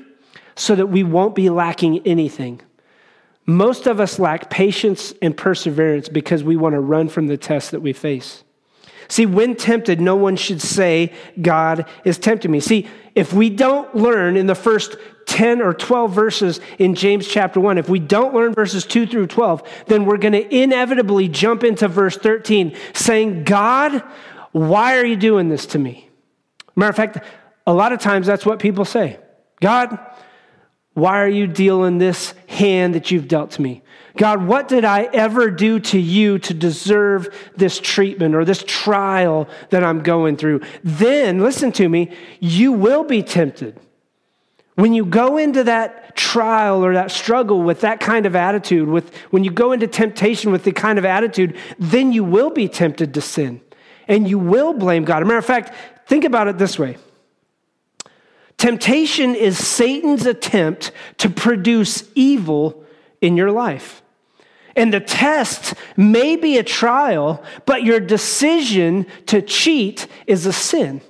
so 0.57 0.75
that 0.75 0.87
we 0.87 1.05
won't 1.05 1.35
be 1.35 1.49
lacking 1.49 2.07
anything. 2.07 2.61
Most 3.47 3.87
of 3.87 3.99
us 3.99 4.19
lack 4.19 4.51
patience 4.51 5.15
and 5.23 5.35
perseverance 5.35 6.11
because 6.11 6.45
we 6.45 6.57
want 6.57 6.75
to 6.75 6.81
run 6.81 7.09
from 7.09 7.29
the 7.29 7.39
tests 7.39 7.71
that 7.71 7.81
we 7.81 7.95
face. 7.95 8.45
See, 9.09 9.25
when 9.25 9.57
tempted, 9.57 10.03
no 10.03 10.17
one 10.17 10.37
should 10.37 10.61
say, 10.61 11.15
God 11.41 11.87
is 12.05 12.19
tempting 12.19 12.51
me. 12.51 12.61
See, 12.61 12.87
if 13.15 13.33
we 13.33 13.49
don't 13.49 13.95
learn 13.95 14.37
in 14.37 14.47
the 14.47 14.55
first 14.55 14.97
10 15.29 15.61
or 15.61 15.75
12 15.75 16.13
verses 16.13 16.61
in 16.79 16.95
James 16.95 17.29
chapter 17.29 17.61
1, 17.61 17.79
if 17.79 17.89
we 17.89 17.99
don't 17.99 18.35
learn 18.35 18.55
verses 18.55 18.87
2 18.87 19.07
through 19.07 19.27
12, 19.27 19.63
then 19.87 20.07
we're 20.07 20.17
going 20.17 20.33
to 20.33 20.55
inevitably 20.55 21.29
jump 21.29 21.63
into 21.63 21.87
verse 21.87 22.17
13 22.17 22.75
saying, 22.95 23.45
God, 23.45 24.03
why 24.53 24.97
are 24.97 25.05
you 25.05 25.17
doing 25.17 25.51
this 25.51 25.67
to 25.67 25.79
me? 25.79 26.09
Matter 26.75 26.91
of 26.91 26.97
fact, 26.97 27.19
a 27.67 27.73
lot 27.73 27.93
of 27.93 28.01
times 28.01 28.27
that's 28.27 28.47
what 28.47 28.59
people 28.59 28.85
say 28.85 29.19
God, 29.61 29.99
why 30.95 31.21
are 31.21 31.29
you 31.29 31.47
dealing 31.47 31.99
this 31.99 32.33
hand 32.47 32.95
that 32.95 33.11
you've 33.11 33.29
dealt 33.29 33.53
to 33.53 33.63
me? 33.63 33.83
God, 34.17 34.45
what 34.45 34.67
did 34.67 34.85
I 34.85 35.05
ever 35.13 35.51
do 35.51 35.79
to 35.79 35.99
you 35.99 36.39
to 36.41 36.55
deserve 36.55 37.29
this 37.55 37.79
treatment 37.79 38.35
or 38.35 38.45
this 38.45 38.65
trial 38.67 39.49
that 39.71 39.85
I'm 39.85 40.03
going 40.03 40.37
through? 40.37 40.63
Then, 40.83 41.41
listen 41.41 41.71
to 41.73 41.89
me, 41.89 42.17
you 42.41 42.73
will 42.73 43.05
be 43.05 43.23
tempted. 43.23 43.79
When 44.79 44.95
you 44.95 45.05
go 45.05 45.39
into 45.39 45.65
that 45.65 46.15
trial 46.15 46.85
or 46.85 46.95
that 46.95 47.11
struggle 47.11 47.65
with 47.65 47.81
that 47.81 47.99
kind 47.99 48.27
of 48.27 48.37
attitude, 48.37 48.89
with, 48.89 49.13
when 49.31 49.43
you 49.43 49.51
go 49.51 49.73
into 49.73 49.89
temptation 49.89 50.53
with 50.53 50.63
the 50.63 50.71
kind 50.71 51.01
of 51.01 51.05
attitude, 51.05 51.57
then 51.81 52.13
you 52.13 52.23
will 52.23 52.51
be 52.51 52.69
tempted 52.69 53.13
to 53.15 53.21
sin 53.21 53.61
and 54.07 54.31
you 54.31 54.39
will 54.39 54.73
blame 54.73 55.05
God. 55.05 55.17
As 55.17 55.23
a 55.23 55.27
matter 55.27 55.39
of 55.39 55.45
fact, 55.45 55.75
think 56.07 56.25
about 56.25 56.47
it 56.47 56.59
this 56.59 56.79
way 56.79 56.97
Temptation 58.57 59.35
is 59.35 59.59
Satan's 59.59 60.27
attempt 60.27 60.93
to 61.17 61.29
produce 61.29 62.09
evil 62.15 62.85
in 63.21 63.37
your 63.37 63.51
life. 63.51 64.01
And 64.77 64.95
the 64.95 65.01
test 65.01 65.75
may 65.97 66.37
be 66.37 66.57
a 66.57 66.63
trial, 66.63 67.43
but 67.67 67.83
your 67.83 67.99
decision 67.99 69.07
to 69.27 69.43
cheat 69.43 70.07
is 70.29 70.47
a 70.47 70.53
sin. 70.53 71.01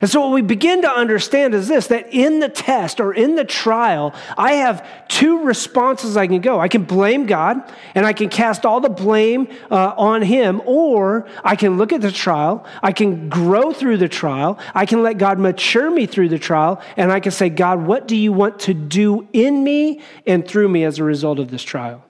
And 0.00 0.08
so, 0.08 0.22
what 0.22 0.32
we 0.32 0.40
begin 0.40 0.80
to 0.82 0.90
understand 0.90 1.54
is 1.54 1.68
this 1.68 1.88
that 1.88 2.08
in 2.10 2.40
the 2.40 2.48
test 2.48 3.00
or 3.00 3.12
in 3.12 3.34
the 3.34 3.44
trial, 3.44 4.14
I 4.38 4.54
have 4.54 4.86
two 5.08 5.44
responses 5.44 6.16
I 6.16 6.26
can 6.26 6.40
go. 6.40 6.58
I 6.58 6.68
can 6.68 6.84
blame 6.84 7.26
God 7.26 7.70
and 7.94 8.06
I 8.06 8.14
can 8.14 8.30
cast 8.30 8.64
all 8.64 8.80
the 8.80 8.88
blame 8.88 9.48
uh, 9.70 9.92
on 9.98 10.22
Him, 10.22 10.62
or 10.64 11.28
I 11.44 11.54
can 11.54 11.76
look 11.76 11.92
at 11.92 12.00
the 12.00 12.12
trial, 12.12 12.64
I 12.82 12.92
can 12.92 13.28
grow 13.28 13.72
through 13.72 13.98
the 13.98 14.08
trial, 14.08 14.58
I 14.74 14.86
can 14.86 15.02
let 15.02 15.18
God 15.18 15.38
mature 15.38 15.90
me 15.90 16.06
through 16.06 16.30
the 16.30 16.38
trial, 16.38 16.80
and 16.96 17.12
I 17.12 17.20
can 17.20 17.32
say, 17.32 17.50
God, 17.50 17.82
what 17.86 18.08
do 18.08 18.16
you 18.16 18.32
want 18.32 18.60
to 18.60 18.74
do 18.74 19.28
in 19.34 19.62
me 19.62 20.00
and 20.26 20.48
through 20.48 20.68
me 20.68 20.84
as 20.84 20.98
a 20.98 21.04
result 21.04 21.38
of 21.38 21.50
this 21.50 21.62
trial? 21.62 22.02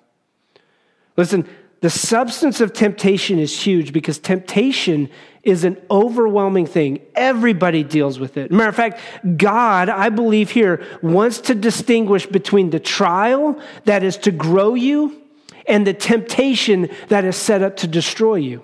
Listen, 1.17 1.47
the 1.81 1.91
substance 1.91 2.61
of 2.61 2.73
temptation 2.73 3.39
is 3.39 3.63
huge 3.63 3.93
because 3.93 4.19
temptation 4.19 5.09
is 5.43 5.65
an 5.65 5.81
overwhelming 5.91 6.67
thing. 6.67 7.01
Everybody 7.15 7.83
deals 7.83 8.19
with 8.19 8.37
it. 8.37 8.51
Matter 8.51 8.69
of 8.69 8.77
fact, 8.77 9.01
God, 9.39 9.89
I 9.89 10.11
believe 10.11 10.51
here, 10.51 10.85
wants 11.01 11.41
to 11.43 11.55
distinguish 11.55 12.27
between 12.27 12.71
the 12.71 12.81
trial 12.81 13.59
that 13.87 14.03
is 14.03 14.19
to 14.19 14.31
grow 14.31 14.75
you 14.75 15.23
and 15.67 15.87
the 15.87 15.95
temptation 15.95 16.91
that 17.09 17.25
is 17.25 17.37
set 17.37 17.63
up 17.63 17.79
to 17.79 17.87
destroy 17.87 18.35
you. 18.35 18.63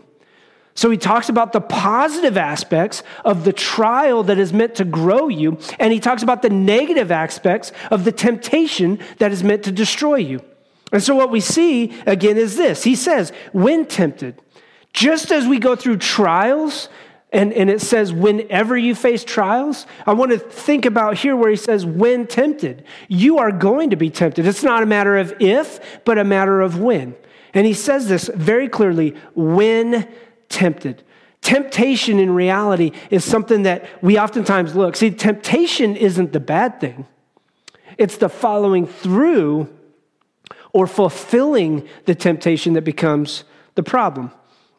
So 0.75 0.90
he 0.90 0.99
talks 0.99 1.30
about 1.30 1.54
the 1.54 1.62
positive 1.62 2.37
aspects 2.37 3.02
of 3.25 3.44
the 3.44 3.52
trial 3.54 4.23
that 4.25 4.38
is 4.38 4.52
meant 4.52 4.75
to 4.75 4.85
grow 4.85 5.28
you, 5.28 5.58
and 5.78 5.90
he 5.90 6.00
talks 6.00 6.23
about 6.23 6.42
the 6.42 6.50
negative 6.50 7.11
aspects 7.11 7.73
of 7.90 8.04
the 8.04 8.12
temptation 8.12 8.99
that 9.16 9.32
is 9.32 9.42
meant 9.42 9.62
to 9.64 9.73
destroy 9.73 10.16
you. 10.16 10.42
And 10.92 11.02
so, 11.02 11.14
what 11.14 11.30
we 11.30 11.40
see 11.40 11.94
again 12.06 12.36
is 12.36 12.56
this 12.56 12.84
He 12.84 12.94
says, 12.94 13.32
when 13.52 13.86
tempted, 13.86 14.40
just 14.92 15.32
as 15.32 15.46
we 15.46 15.58
go 15.58 15.76
through 15.76 15.98
trials, 15.98 16.88
and, 17.32 17.52
and 17.52 17.68
it 17.68 17.80
says, 17.80 18.12
whenever 18.12 18.78
you 18.78 18.94
face 18.94 19.24
trials, 19.24 19.86
I 20.06 20.14
want 20.14 20.30
to 20.30 20.38
think 20.38 20.86
about 20.86 21.18
here 21.18 21.36
where 21.36 21.50
he 21.50 21.56
says, 21.56 21.84
when 21.84 22.26
tempted. 22.26 22.84
You 23.08 23.38
are 23.38 23.50
going 23.50 23.90
to 23.90 23.96
be 23.96 24.10
tempted. 24.10 24.46
It's 24.46 24.62
not 24.62 24.82
a 24.82 24.86
matter 24.86 25.16
of 25.18 25.34
if, 25.40 26.00
but 26.04 26.18
a 26.18 26.24
matter 26.24 26.60
of 26.60 26.78
when. 26.78 27.14
And 27.52 27.66
he 27.66 27.74
says 27.74 28.08
this 28.08 28.30
very 28.34 28.68
clearly 28.68 29.16
when 29.34 30.08
tempted. 30.48 31.02
Temptation 31.42 32.18
in 32.18 32.30
reality 32.30 32.92
is 33.10 33.24
something 33.24 33.64
that 33.64 34.02
we 34.02 34.18
oftentimes 34.18 34.74
look. 34.74 34.96
See, 34.96 35.10
temptation 35.10 35.94
isn't 35.96 36.32
the 36.32 36.40
bad 36.40 36.80
thing, 36.80 37.06
it's 37.98 38.16
the 38.16 38.28
following 38.28 38.86
through 38.86 39.68
or 40.76 40.87
fulfilling 40.87 41.88
the 42.04 42.14
temptation 42.14 42.75
that 42.75 42.85
becomes 42.85 43.45
the 43.76 43.83
problem. 43.83 44.30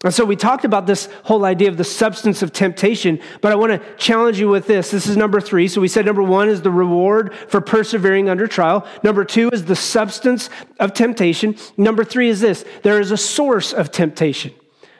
And 0.03 0.13
so 0.13 0.23
we 0.23 0.35
talked 0.35 0.63
about 0.63 0.85
this 0.85 1.09
whole 1.23 1.43
idea 1.43 1.69
of 1.69 1.77
the 1.77 1.83
substance 1.83 2.43
of 2.43 2.53
temptation, 2.53 3.19
but 3.41 3.51
I 3.51 3.55
want 3.55 3.71
to 3.71 3.95
challenge 3.97 4.39
you 4.39 4.47
with 4.47 4.67
this. 4.67 4.91
This 4.91 5.07
is 5.07 5.17
number 5.17 5.41
three. 5.41 5.67
So 5.67 5.81
we 5.81 5.87
said 5.87 6.05
number 6.05 6.21
one 6.21 6.49
is 6.49 6.61
the 6.61 6.69
reward 6.69 7.33
for 7.33 7.61
persevering 7.61 8.29
under 8.29 8.45
trial. 8.45 8.85
Number 9.01 9.25
two 9.25 9.49
is 9.51 9.65
the 9.65 9.75
substance 9.75 10.51
of 10.79 10.93
temptation. 10.93 11.55
Number 11.77 12.03
three 12.03 12.29
is 12.29 12.41
this 12.41 12.63
there 12.83 13.01
is 13.01 13.09
a 13.09 13.17
source 13.17 13.73
of 13.73 13.89
temptation. 13.89 14.53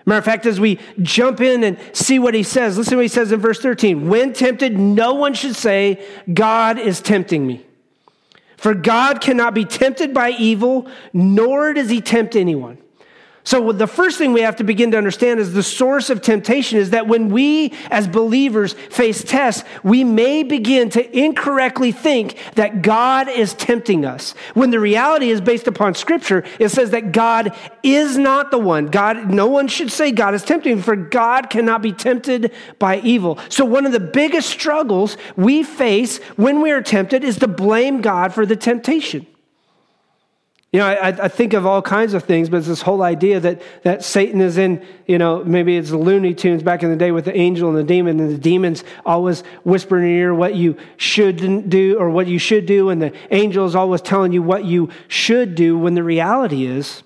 Matter 0.08 0.18
of 0.18 0.25
fact, 0.25 0.48
as 0.48 0.60
we 0.60 0.80
jump 1.04 1.42
in 1.42 1.63
and 1.63 1.77
see 1.94 2.18
what 2.18 2.34
he 2.34 2.42
says, 2.42 2.75
listen 2.75 2.92
to 2.92 2.96
what 2.96 3.04
he 3.04 3.08
says 3.08 3.32
in 3.32 3.39
verse 3.39 3.60
13. 3.60 4.10
When 4.10 4.34
tempted, 4.34 4.80
no 4.80 5.13
one 5.13 5.36
should 5.36 5.56
say, 5.56 6.04
God 6.34 6.80
is 6.80 7.01
tempting 7.01 7.46
me. 7.46 7.66
For 8.57 8.73
God 8.73 9.21
cannot 9.21 9.53
be 9.53 9.65
tempted 9.65 10.13
by 10.13 10.31
evil, 10.31 10.87
nor 11.13 11.73
does 11.73 11.89
he 11.89 12.01
tempt 12.01 12.35
anyone. 12.35 12.79
So, 13.48 13.72
the 13.72 13.88
first 13.88 14.18
thing 14.18 14.34
we 14.34 14.42
have 14.42 14.58
to 14.58 14.66
begin 14.66 14.92
to 14.92 14.98
understand 14.98 15.39
is 15.39 15.54
the 15.54 15.63
source 15.63 16.10
of 16.10 16.22
temptation 16.22 16.80
is 16.80 16.89
that 16.89 17.08
when 17.08 17.30
we 17.30 17.72
as 17.89 18.06
believers 18.06 18.74
face 18.74 19.24
tests, 19.24 19.63
we 19.84 20.04
may 20.04 20.44
begin 20.44 20.89
to 20.89 21.18
incorrectly 21.18 21.94
think 21.94 22.38
that 22.56 22.82
God 22.82 23.30
is 23.30 23.54
tempting 23.54 24.04
us. 24.04 24.32
When 24.54 24.72
the 24.72 24.82
reality 24.82 25.30
is 25.30 25.39
based 25.39 25.66
upon 25.66 25.96
scripture, 25.96 26.44
it 26.60 26.68
says 26.72 26.89
that 26.89 27.13
God 27.13 27.56
is 27.84 28.18
not 28.18 28.51
the 28.51 28.60
one. 28.60 28.88
God, 28.88 29.32
no 29.32 29.48
one 29.48 29.70
should 29.70 29.94
say 29.94 30.12
God 30.12 30.34
is 30.34 30.44
tempting, 30.44 30.82
for 30.82 30.98
God 30.98 31.50
cannot 31.50 31.82
be 31.82 31.94
tempted 31.94 32.51
by 32.80 33.00
evil. 33.00 33.39
So, 33.48 33.63
one 33.63 33.86
of 33.86 33.94
the 33.94 34.01
biggest 34.01 34.50
struggles 34.50 35.16
we 35.38 35.63
face 35.63 36.18
when 36.36 36.62
we 36.62 36.72
are 36.72 36.82
tempted 36.82 37.24
is 37.24 37.38
to 37.38 37.48
blame 37.48 38.01
God 38.01 38.34
for 38.34 38.46
the 38.46 38.58
temptation. 38.58 39.25
You 40.74 40.79
know, 40.79 40.88
I, 40.88 41.07
I, 41.07 41.27
think 41.29 41.53
of 41.53 41.65
all 41.65 41.81
kinds 41.81 42.13
of 42.13 42.25
things, 42.25 42.50
but 42.50 42.57
it's 42.57 42.67
this 42.67 42.81
whole 42.81 43.01
idea 43.01 43.39
that, 43.39 43.62
that 43.83 44.03
Satan 44.03 44.41
is 44.41 44.57
in, 44.57 44.86
you 45.05 45.17
know, 45.17 45.41
maybe 45.45 45.77
it's 45.77 45.91
the 45.91 45.97
Looney 45.97 46.33
Tunes 46.33 46.62
back 46.62 46.83
in 46.83 46.89
the 46.89 46.97
day 46.97 47.12
with 47.12 47.24
the 47.24 47.36
angel 47.36 47.69
and 47.69 47.77
the 47.77 47.83
demon, 47.83 48.19
and 48.19 48.29
the 48.29 48.38
demons 48.38 48.83
always 49.05 49.41
whisper 49.63 49.97
in 49.97 50.09
your 50.09 50.17
ear 50.17 50.33
what 50.33 50.55
you 50.55 50.75
shouldn't 50.97 51.69
do 51.69 51.97
or 51.97 52.09
what 52.09 52.27
you 52.27 52.38
should 52.38 52.65
do, 52.65 52.89
and 52.89 53.01
the 53.01 53.13
angel 53.31 53.65
is 53.65 53.75
always 53.75 54.01
telling 54.01 54.33
you 54.33 54.43
what 54.43 54.65
you 54.65 54.89
should 55.07 55.55
do, 55.55 55.77
when 55.77 55.95
the 55.95 56.03
reality 56.03 56.65
is, 56.65 57.01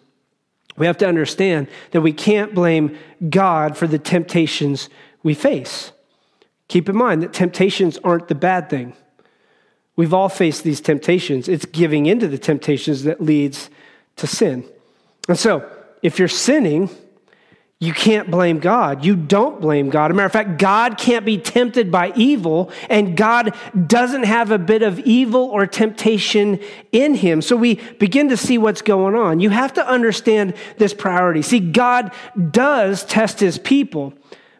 we 0.75 0.87
have 0.87 0.97
to 0.97 1.07
understand 1.07 1.67
that 1.91 2.01
we 2.01 2.13
can't 2.13 2.55
blame 2.55 2.97
God 3.29 3.77
for 3.77 3.85
the 3.85 3.99
temptations 3.99 4.89
we 5.21 5.35
face. 5.35 5.91
Keep 6.67 6.89
in 6.89 6.95
mind 6.95 7.21
that 7.21 7.33
temptations 7.33 7.99
aren't 8.03 8.27
the 8.27 8.33
bad 8.33 8.71
thing. 8.71 8.95
We've 9.95 10.13
all 10.13 10.29
faced 10.29 10.63
these 10.63 10.81
temptations. 10.81 11.47
It's 11.47 11.65
giving 11.65 12.05
into 12.05 12.27
the 12.27 12.37
temptations 12.37 13.03
that 13.03 13.21
leads 13.21 13.69
to 14.15 14.27
sin. 14.27 14.65
And 15.27 15.37
so, 15.37 15.69
if 16.01 16.17
you're 16.17 16.27
sinning, 16.27 16.89
you 17.79 17.93
can't 17.93 18.29
blame 18.29 18.59
God. 18.59 19.03
You 19.03 19.15
don't 19.15 19.59
blame 19.59 19.89
God. 19.89 20.11
As 20.11 20.11
a 20.11 20.13
matter 20.15 20.25
of 20.27 20.31
fact, 20.31 20.59
God 20.59 20.97
can't 20.97 21.25
be 21.25 21.37
tempted 21.37 21.91
by 21.91 22.13
evil, 22.15 22.71
and 22.89 23.17
God 23.17 23.55
doesn't 23.87 24.23
have 24.23 24.51
a 24.51 24.59
bit 24.59 24.83
of 24.83 24.99
evil 24.99 25.45
or 25.45 25.65
temptation 25.65 26.59
in 26.91 27.15
him. 27.15 27.41
So 27.41 27.55
we 27.55 27.75
begin 27.99 28.29
to 28.29 28.37
see 28.37 28.57
what's 28.57 28.83
going 28.83 29.15
on. 29.15 29.39
You 29.39 29.49
have 29.49 29.73
to 29.73 29.87
understand 29.87 30.53
this 30.77 30.93
priority. 30.93 31.41
See, 31.41 31.59
God 31.59 32.13
does 32.51 33.03
test 33.03 33.39
his 33.39 33.57
people, 33.57 34.13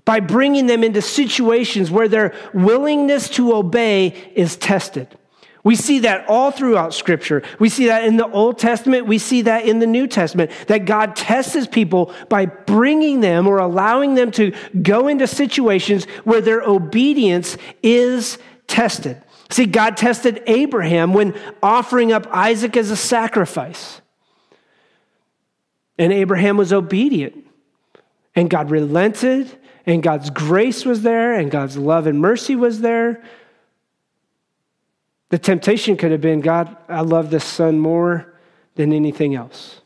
by 0.04 0.20
bringing 0.20 0.66
them 0.66 0.84
into 0.84 1.02
situations 1.02 1.92
where 1.92 2.08
their 2.08 2.34
willingness 2.56 3.30
to 3.30 3.54
obey 3.54 4.08
is 4.36 4.56
tested. 4.56 5.16
We 5.64 5.76
see 5.76 6.00
that 6.00 6.26
all 6.28 6.52
throughout 6.52 6.94
Scripture. 6.94 7.44
We 7.60 7.70
see 7.70 7.88
that 7.88 8.04
in 8.04 8.18
the 8.18 8.28
Old 8.28 8.58
Testament. 8.58 9.06
We 9.06 9.18
see 9.18 9.44
that 9.44 9.66
in 9.66 9.80
the 9.80 9.88
New 9.88 10.08
Testament, 10.08 10.52
that 10.68 10.86
God 10.86 11.16
tests 11.16 11.54
his 11.54 11.68
people 11.68 12.14
by 12.30 12.46
bringing 12.46 13.22
them 13.22 13.48
or 13.48 13.60
allowing 13.60 14.16
them 14.16 14.32
to 14.32 14.54
go 14.82 15.08
into 15.08 15.28
situations 15.28 16.06
where 16.24 16.42
their 16.42 16.62
obedience 16.62 17.58
is 17.84 18.40
tested. 18.68 19.22
See, 19.52 19.66
God 19.66 19.98
tested 19.98 20.42
Abraham 20.48 21.14
when 21.14 21.38
offering 21.62 22.12
up 22.12 22.26
Isaac 22.32 22.78
as 22.78 22.90
a 22.90 22.96
sacrifice. 22.96 24.02
And 25.98 26.12
Abraham 26.12 26.58
was 26.58 26.74
obedient. 26.74 27.46
And 28.34 28.50
God 28.50 28.72
relented, 28.72 29.52
and 29.86 30.02
God's 30.02 30.30
grace 30.30 30.86
was 30.86 31.02
there, 31.02 31.34
and 31.34 31.52
God's 31.52 31.76
love 31.76 32.08
and 32.08 32.20
mercy 32.20 32.56
was 32.56 32.80
there. 32.80 33.22
The 35.32 35.40
temptation 35.40 35.96
could 35.96 36.12
have 36.12 36.22
been 36.22 36.42
God, 36.42 36.76
I 36.90 37.02
love 37.02 37.30
this 37.32 37.46
son 37.46 37.80
more 37.80 38.34
than 38.76 38.92
anything 38.92 39.34
else. 39.34 39.80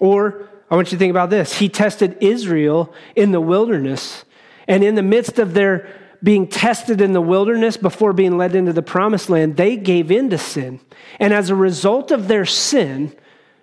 Or 0.00 0.48
I 0.68 0.74
want 0.74 0.88
you 0.88 0.96
to 0.96 0.98
think 0.98 1.12
about 1.12 1.30
this 1.30 1.54
He 1.56 1.68
tested 1.68 2.18
Israel 2.20 2.92
in 3.14 3.30
the 3.30 3.40
wilderness, 3.40 4.24
and 4.66 4.82
in 4.82 4.96
the 4.96 5.02
midst 5.02 5.38
of 5.38 5.54
their 5.54 5.88
being 6.20 6.48
tested 6.48 7.00
in 7.00 7.12
the 7.12 7.20
wilderness 7.20 7.76
before 7.76 8.12
being 8.12 8.36
led 8.36 8.56
into 8.56 8.72
the 8.72 8.82
promised 8.82 9.30
land, 9.30 9.56
they 9.56 9.76
gave 9.76 10.10
in 10.10 10.30
to 10.30 10.38
sin. 10.38 10.80
And 11.20 11.32
as 11.32 11.50
a 11.50 11.54
result 11.54 12.10
of 12.10 12.28
their 12.28 12.46
sin, 12.46 13.14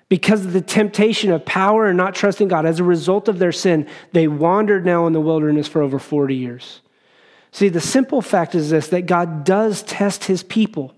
because 0.10 0.46
of 0.46 0.54
the 0.54 0.62
temptation 0.62 1.32
of 1.32 1.44
power 1.44 1.88
and 1.88 1.98
not 1.98 2.14
trusting 2.14 2.50
God, 2.50 2.68
as 2.68 2.80
a 2.80 2.84
result 2.84 3.28
of 3.28 3.40
their 3.40 3.52
sin, 3.52 3.90
they 4.12 4.28
wandered 4.28 4.86
now 4.86 5.08
in 5.08 5.14
the 5.14 5.20
wilderness 5.20 5.68
for 5.68 5.82
over 5.82 5.98
40 5.98 6.36
years. 6.36 6.82
See, 7.52 7.70
the 7.70 7.82
simple 7.82 8.22
fact 8.22 8.56
is 8.56 8.70
this 8.70 8.88
that 8.90 9.06
God 9.06 9.44
does 9.44 9.84
test 9.84 10.26
his 10.26 10.44
people. 10.44 10.94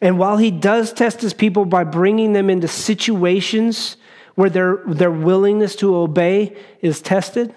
And 0.00 0.18
while 0.18 0.36
he 0.36 0.50
does 0.50 0.92
test 0.92 1.22
his 1.22 1.32
people 1.32 1.64
by 1.64 1.84
bringing 1.84 2.32
them 2.32 2.50
into 2.50 2.68
situations 2.68 3.96
where 4.34 4.50
their, 4.50 4.82
their 4.86 5.10
willingness 5.10 5.76
to 5.76 5.96
obey 5.96 6.56
is 6.82 7.00
tested, 7.00 7.54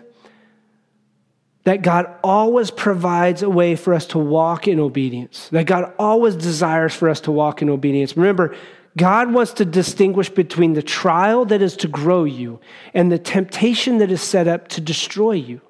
that 1.66 1.82
God 1.82 2.16
always 2.24 2.72
provides 2.72 3.44
a 3.44 3.50
way 3.50 3.76
for 3.76 3.94
us 3.94 4.06
to 4.08 4.20
walk 4.20 4.68
in 4.68 4.80
obedience, 4.80 5.50
that 5.50 5.66
God 5.66 5.94
always 6.00 6.36
desires 6.36 6.94
for 6.94 7.10
us 7.10 7.20
to 7.22 7.32
walk 7.32 7.62
in 7.62 7.70
obedience. 7.70 8.16
Remember, 8.16 8.56
God 8.96 9.34
wants 9.34 9.54
to 9.54 9.66
distinguish 9.66 10.30
between 10.30 10.74
the 10.74 10.82
trial 10.82 11.46
that 11.46 11.62
is 11.62 11.76
to 11.78 11.88
grow 11.88 12.24
you 12.24 12.60
and 12.94 13.12
the 13.12 13.20
temptation 13.20 13.98
that 13.98 14.12
is 14.12 14.22
set 14.22 14.48
up 14.48 14.70
to 14.70 14.82
destroy 14.82 15.34
you. 15.34 15.62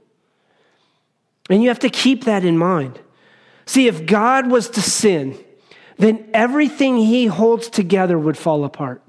And 1.49 1.63
you 1.63 1.69
have 1.69 1.79
to 1.79 1.89
keep 1.89 2.25
that 2.25 2.45
in 2.45 2.57
mind. 2.57 2.99
See, 3.65 3.87
if 3.87 4.05
God 4.05 4.49
was 4.49 4.69
to 4.71 4.81
sin, 4.81 5.37
then 5.97 6.29
everything 6.33 6.97
he 6.97 7.25
holds 7.25 7.69
together 7.69 8.17
would 8.17 8.37
fall 8.37 8.63
apart. 8.63 9.01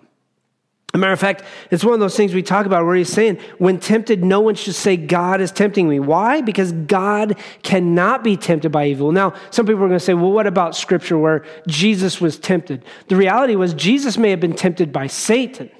a 0.92 0.98
matter 0.98 1.12
of 1.12 1.20
fact, 1.20 1.44
it's 1.70 1.84
one 1.84 1.94
of 1.94 2.00
those 2.00 2.16
things 2.16 2.34
we 2.34 2.42
talk 2.42 2.66
about 2.66 2.84
where 2.84 2.96
he's 2.96 3.12
saying, 3.12 3.38
when 3.58 3.78
tempted, 3.78 4.24
no 4.24 4.40
one 4.40 4.56
should 4.56 4.74
say, 4.74 4.96
God 4.96 5.40
is 5.40 5.52
tempting 5.52 5.88
me. 5.88 6.00
Why? 6.00 6.40
Because 6.40 6.72
God 6.72 7.38
cannot 7.62 8.24
be 8.24 8.36
tempted 8.36 8.70
by 8.70 8.88
evil. 8.88 9.12
Now, 9.12 9.34
some 9.50 9.66
people 9.66 9.84
are 9.84 9.88
going 9.88 10.00
to 10.00 10.04
say, 10.04 10.14
well, 10.14 10.32
what 10.32 10.48
about 10.48 10.74
scripture 10.74 11.16
where 11.16 11.44
Jesus 11.68 12.20
was 12.20 12.38
tempted? 12.38 12.84
The 13.06 13.16
reality 13.16 13.54
was, 13.54 13.72
Jesus 13.74 14.18
may 14.18 14.30
have 14.30 14.40
been 14.40 14.56
tempted 14.56 14.92
by 14.92 15.06
Satan. 15.06 15.70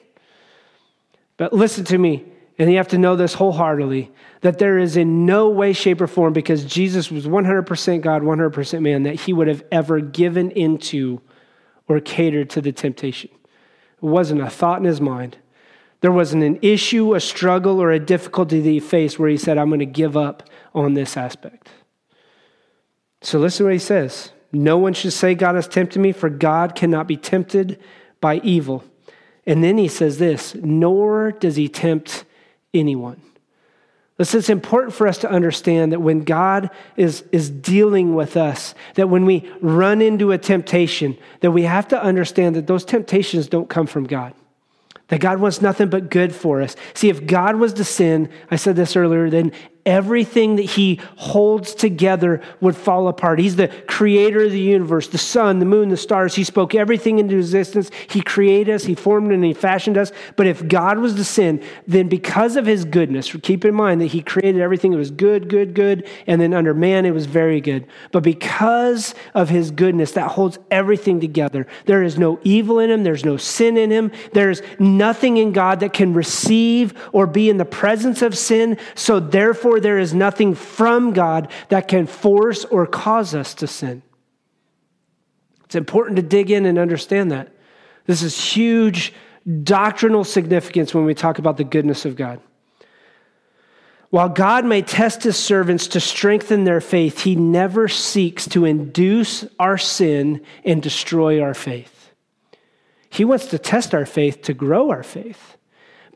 But 1.37 1.53
listen 1.53 1.85
to 1.87 1.99
me, 1.99 2.25
and 2.61 2.71
you 2.71 2.77
have 2.77 2.89
to 2.89 2.99
know 2.99 3.17
this 3.17 3.33
wholeheartedly 3.33 4.13
that 4.43 4.59
there 4.59 4.79
is 4.79 4.99
in 4.99 5.25
no 5.25 5.49
way, 5.49 5.73
shape, 5.73 5.99
or 5.99 6.07
form, 6.07 6.35
because 6.35 6.63
Jesus 6.63 7.11
was 7.11 7.27
100% 7.27 8.01
God, 8.03 8.21
100% 8.21 8.83
man, 8.83 9.03
that 9.05 9.15
he 9.15 9.33
would 9.33 9.49
have 9.49 9.65
ever 9.73 10.01
given 10.01 10.51
into 10.51 11.23
or 11.89 12.01
catered 12.01 12.51
to 12.51 12.61
the 12.61 12.71
temptation. 12.71 13.31
It 13.33 14.05
wasn't 14.05 14.43
a 14.43 14.51
thought 14.51 14.79
in 14.79 14.85
his 14.85 15.01
mind. 15.01 15.39
There 16.03 16.13
wasn't 16.13 16.45
an 16.45 16.59
issue, 16.61 17.15
a 17.15 17.21
struggle, 17.21 17.81
or 17.81 17.93
a 17.93 17.99
difficulty 17.99 18.61
that 18.61 18.69
he 18.69 18.79
faced 18.79 19.19
where 19.19 19.31
he 19.31 19.39
said, 19.39 19.57
I'm 19.57 19.71
going 19.71 19.81
to 19.81 19.87
give 19.87 20.15
up 20.15 20.43
on 20.75 20.93
this 20.93 21.17
aspect. 21.17 21.71
So 23.23 23.39
listen 23.39 23.65
to 23.65 23.69
what 23.69 23.73
he 23.73 23.79
says. 23.79 24.33
No 24.53 24.77
one 24.77 24.93
should 24.93 25.15
say, 25.15 25.35
God 25.35 25.55
has 25.55 25.67
tempted 25.67 25.99
me, 25.99 26.13
for 26.13 26.29
God 26.29 26.75
cannot 26.75 27.09
be 27.09 27.17
tempted 27.17 27.81
by 28.21 28.37
evil. 28.45 28.85
And 29.47 29.65
then 29.65 29.79
he 29.79 29.89
says 29.89 30.19
this, 30.19 30.55
nor 30.57 31.33
does 31.33 31.57
he 31.57 31.67
tempt 31.67 32.27
anyone. 32.75 33.21
Listen, 34.19 34.39
it's 34.39 34.51
important 34.51 34.95
for 34.95 35.07
us 35.07 35.17
to 35.19 35.31
understand 35.31 35.93
that 35.93 36.01
when 36.01 36.25
God 36.25 36.69
is, 36.95 37.25
is 37.33 37.49
dealing 37.49 38.15
with 38.15 38.37
us, 38.37 38.75
that 38.97 39.09
when 39.09 39.25
we 39.25 39.51
run 39.63 40.03
into 40.03 40.31
a 40.33 40.37
temptation, 40.37 41.17
that 41.41 41.53
we 41.53 41.63
have 41.63 41.89
to 41.89 42.03
understand 42.03 42.55
that 42.57 42.67
those 42.67 42.85
temptations 42.85 43.49
don't 43.49 43.71
come 43.71 43.87
from 43.87 44.05
God. 44.05 44.35
That 45.09 45.21
God 45.21 45.41
wants 45.41 45.63
nothing 45.63 45.89
but 45.89 46.11
good 46.11 46.35
for 46.35 46.61
us. 46.61 46.77
See, 46.93 47.09
if 47.09 47.27
God 47.27 47.57
was 47.57 47.73
to 47.73 47.85
sin, 47.85 48.29
I 48.51 48.57
said 48.57 48.77
this 48.77 48.95
earlier, 48.95 49.31
then 49.31 49.53
everything 49.87 50.57
that 50.57 50.63
he 50.63 51.01
holds 51.17 51.75
together 51.75 52.41
would 52.61 52.77
fall 52.77 53.09
apart. 53.09 53.39
He's 53.39 53.57
the 53.57 53.69
creator 53.89 54.45
of 54.45 54.53
the 54.53 54.61
universe, 54.61 55.09
the 55.09 55.19
sun, 55.19 55.59
the 55.59 55.65
moon, 55.65 55.89
the 55.89 55.97
stars. 55.97 56.35
He 56.35 56.45
spoke 56.45 56.75
everything 56.75 57.19
into 57.19 57.37
existence. 57.37 57.91
He 58.09 58.21
created 58.21 58.75
us, 58.75 58.85
he 58.85 58.95
formed 58.95 59.33
and 59.33 59.45
he 59.45 59.55
fashioned 59.55 59.99
us. 59.99 60.13
But 60.37 60.47
if 60.47 60.67
God 60.67 60.99
was 60.99 61.17
the 61.17 61.25
sin, 61.25 61.63
then 61.87 62.09
because 62.09 62.57
of 62.57 62.67
his 62.67 62.85
goodness, 62.85 63.35
keep 63.43 63.65
in 63.65 63.75
mind 63.75 64.01
that 64.01 64.07
he 64.07 64.23
created 64.23 64.61
everything, 64.61 64.93
it 64.93 64.97
was 64.97 65.11
good, 65.11 65.49
good, 65.49 65.75
good, 65.75 66.09
and 66.27 66.41
then 66.41 66.55
under 66.55 66.75
man 66.75 67.07
it 67.07 67.15
was 67.15 67.27
very 67.27 67.61
good. 67.61 67.87
But 68.13 68.23
because 68.23 69.15
of 69.35 69.49
his 69.49 69.71
goodness, 69.71 70.13
that 70.13 70.31
holds 70.31 70.59
everything 70.71 71.21
together. 71.21 71.67
There 71.87 72.03
is 72.03 72.19
no 72.19 72.39
evil 72.43 72.79
in 72.79 72.91
him, 72.91 73.03
there's 73.03 73.25
no 73.25 73.37
sin 73.37 73.77
in 73.77 73.91
him, 73.91 74.13
there's 74.33 74.63
nothing 74.79 75.37
in 75.37 75.53
God 75.53 75.81
that 75.81 75.93
can 75.93 76.15
receive 76.15 76.95
or 77.13 77.27
be 77.27 77.51
in 77.51 77.57
the 77.57 77.65
presence 77.65 78.23
of 78.23 78.37
sin. 78.37 78.79
So 78.95 79.21
therefore, 79.21 79.70
Therefore, 79.71 79.81
there 79.81 80.01
is 80.01 80.13
nothing 80.13 80.57
from 80.57 81.13
God 81.13 81.49
that 81.69 81.87
can 81.87 82.09
force 82.09 82.65
or 82.65 82.89
cause 82.89 83.37
us 83.37 83.55
to 83.55 83.69
sin. 83.69 84.03
It's 85.65 85.77
important 85.77 86.17
to 86.17 86.23
dig 86.23 86.51
in 86.51 86.67
and 86.67 86.77
understand 86.77 87.31
that. 87.31 87.55
This 88.05 88.23
is 88.23 88.37
huge 88.37 89.13
doctrinal 89.63 90.25
significance 90.25 90.93
when 90.93 91.05
we 91.05 91.15
talk 91.15 91.39
about 91.39 91.57
the 91.57 91.63
goodness 91.63 92.05
of 92.05 92.17
God. 92.17 92.41
While 94.09 94.31
God 94.31 94.65
may 94.65 94.83
test 94.83 95.23
his 95.23 95.37
servants 95.37 95.87
to 95.89 96.01
strengthen 96.01 96.65
their 96.65 96.81
faith, 96.81 97.21
he 97.21 97.37
never 97.37 97.87
seeks 97.87 98.49
to 98.49 98.65
induce 98.65 99.45
our 99.61 99.79
sin 99.79 100.45
and 100.65 100.83
destroy 100.83 101.41
our 101.41 101.55
faith. 101.55 102.11
He 103.09 103.25
wants 103.25 103.47
to 103.47 103.59
test 103.61 103.95
our 103.95 104.07
faith 104.07 104.43
to 104.43 104.53
grow 104.53 104.91
our 104.91 105.05
faith 105.05 105.57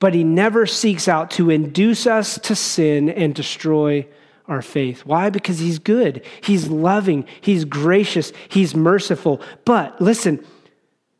but 0.04 0.12
he 0.12 0.22
never 0.22 0.66
seeks 0.66 1.08
out 1.08 1.30
to 1.30 1.48
induce 1.48 2.06
us 2.06 2.38
to 2.40 2.54
sin 2.54 3.08
and 3.08 3.34
destroy 3.34 4.06
our 4.46 4.60
faith. 4.60 5.06
Why? 5.06 5.30
Because 5.30 5.60
he's 5.60 5.78
good, 5.78 6.22
he's 6.42 6.68
loving, 6.68 7.24
he's 7.40 7.64
gracious, 7.64 8.30
he's 8.50 8.74
merciful. 8.74 9.40
But 9.64 9.98
listen, 10.02 10.44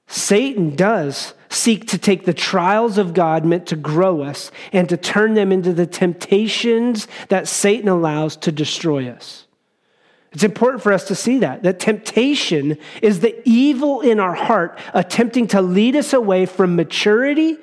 Satan 0.07 0.77
does 0.77 1.33
seek 1.49 1.87
to 1.89 1.97
take 1.97 2.27
the 2.27 2.35
trials 2.35 2.99
of 2.99 3.15
God 3.15 3.47
meant 3.47 3.69
to 3.69 3.77
grow 3.77 4.21
us 4.21 4.51
and 4.71 4.87
to 4.91 4.99
turn 4.99 5.33
them 5.33 5.51
into 5.51 5.73
the 5.73 5.87
temptations 5.87 7.09
that 7.31 7.49
Satan 7.49 7.89
allows 7.89 8.37
to 8.37 8.53
destroy 8.53 9.09
us. 9.09 9.47
It's 10.33 10.45
important 10.45 10.83
for 10.83 10.93
us 10.93 11.09
to 11.09 11.15
see 11.15 11.39
that. 11.39 11.63
That 11.63 11.81
temptation 11.81 12.77
is 13.01 13.21
the 13.21 13.41
evil 13.49 14.03
in 14.03 14.21
our 14.21 14.35
heart 14.35 14.79
attempting 14.93 15.47
to 15.47 15.63
lead 15.63 15.97
us 15.97 16.13
away 16.13 16.45
from 16.45 16.77
maturity 16.77 17.57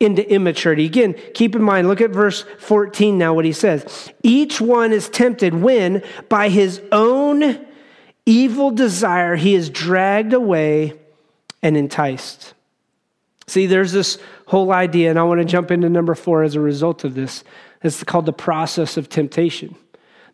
into 0.00 0.28
immaturity. 0.30 0.84
Again, 0.84 1.14
keep 1.34 1.54
in 1.54 1.62
mind, 1.62 1.88
look 1.88 2.00
at 2.00 2.10
verse 2.10 2.44
14 2.58 3.16
now, 3.16 3.32
what 3.34 3.44
he 3.44 3.52
says. 3.52 4.12
Each 4.22 4.60
one 4.60 4.92
is 4.92 5.08
tempted 5.08 5.54
when, 5.54 6.02
by 6.28 6.48
his 6.48 6.80
own 6.92 7.64
evil 8.26 8.70
desire, 8.70 9.36
he 9.36 9.54
is 9.54 9.70
dragged 9.70 10.32
away 10.32 10.94
and 11.62 11.76
enticed. 11.76 12.54
See, 13.46 13.66
there's 13.66 13.92
this 13.92 14.18
whole 14.46 14.72
idea, 14.72 15.10
and 15.10 15.18
I 15.18 15.22
want 15.22 15.40
to 15.40 15.44
jump 15.44 15.70
into 15.70 15.88
number 15.88 16.14
four 16.14 16.42
as 16.42 16.54
a 16.54 16.60
result 16.60 17.04
of 17.04 17.14
this. 17.14 17.44
It's 17.82 18.02
called 18.02 18.26
the 18.26 18.32
process 18.32 18.96
of 18.96 19.08
temptation. 19.08 19.76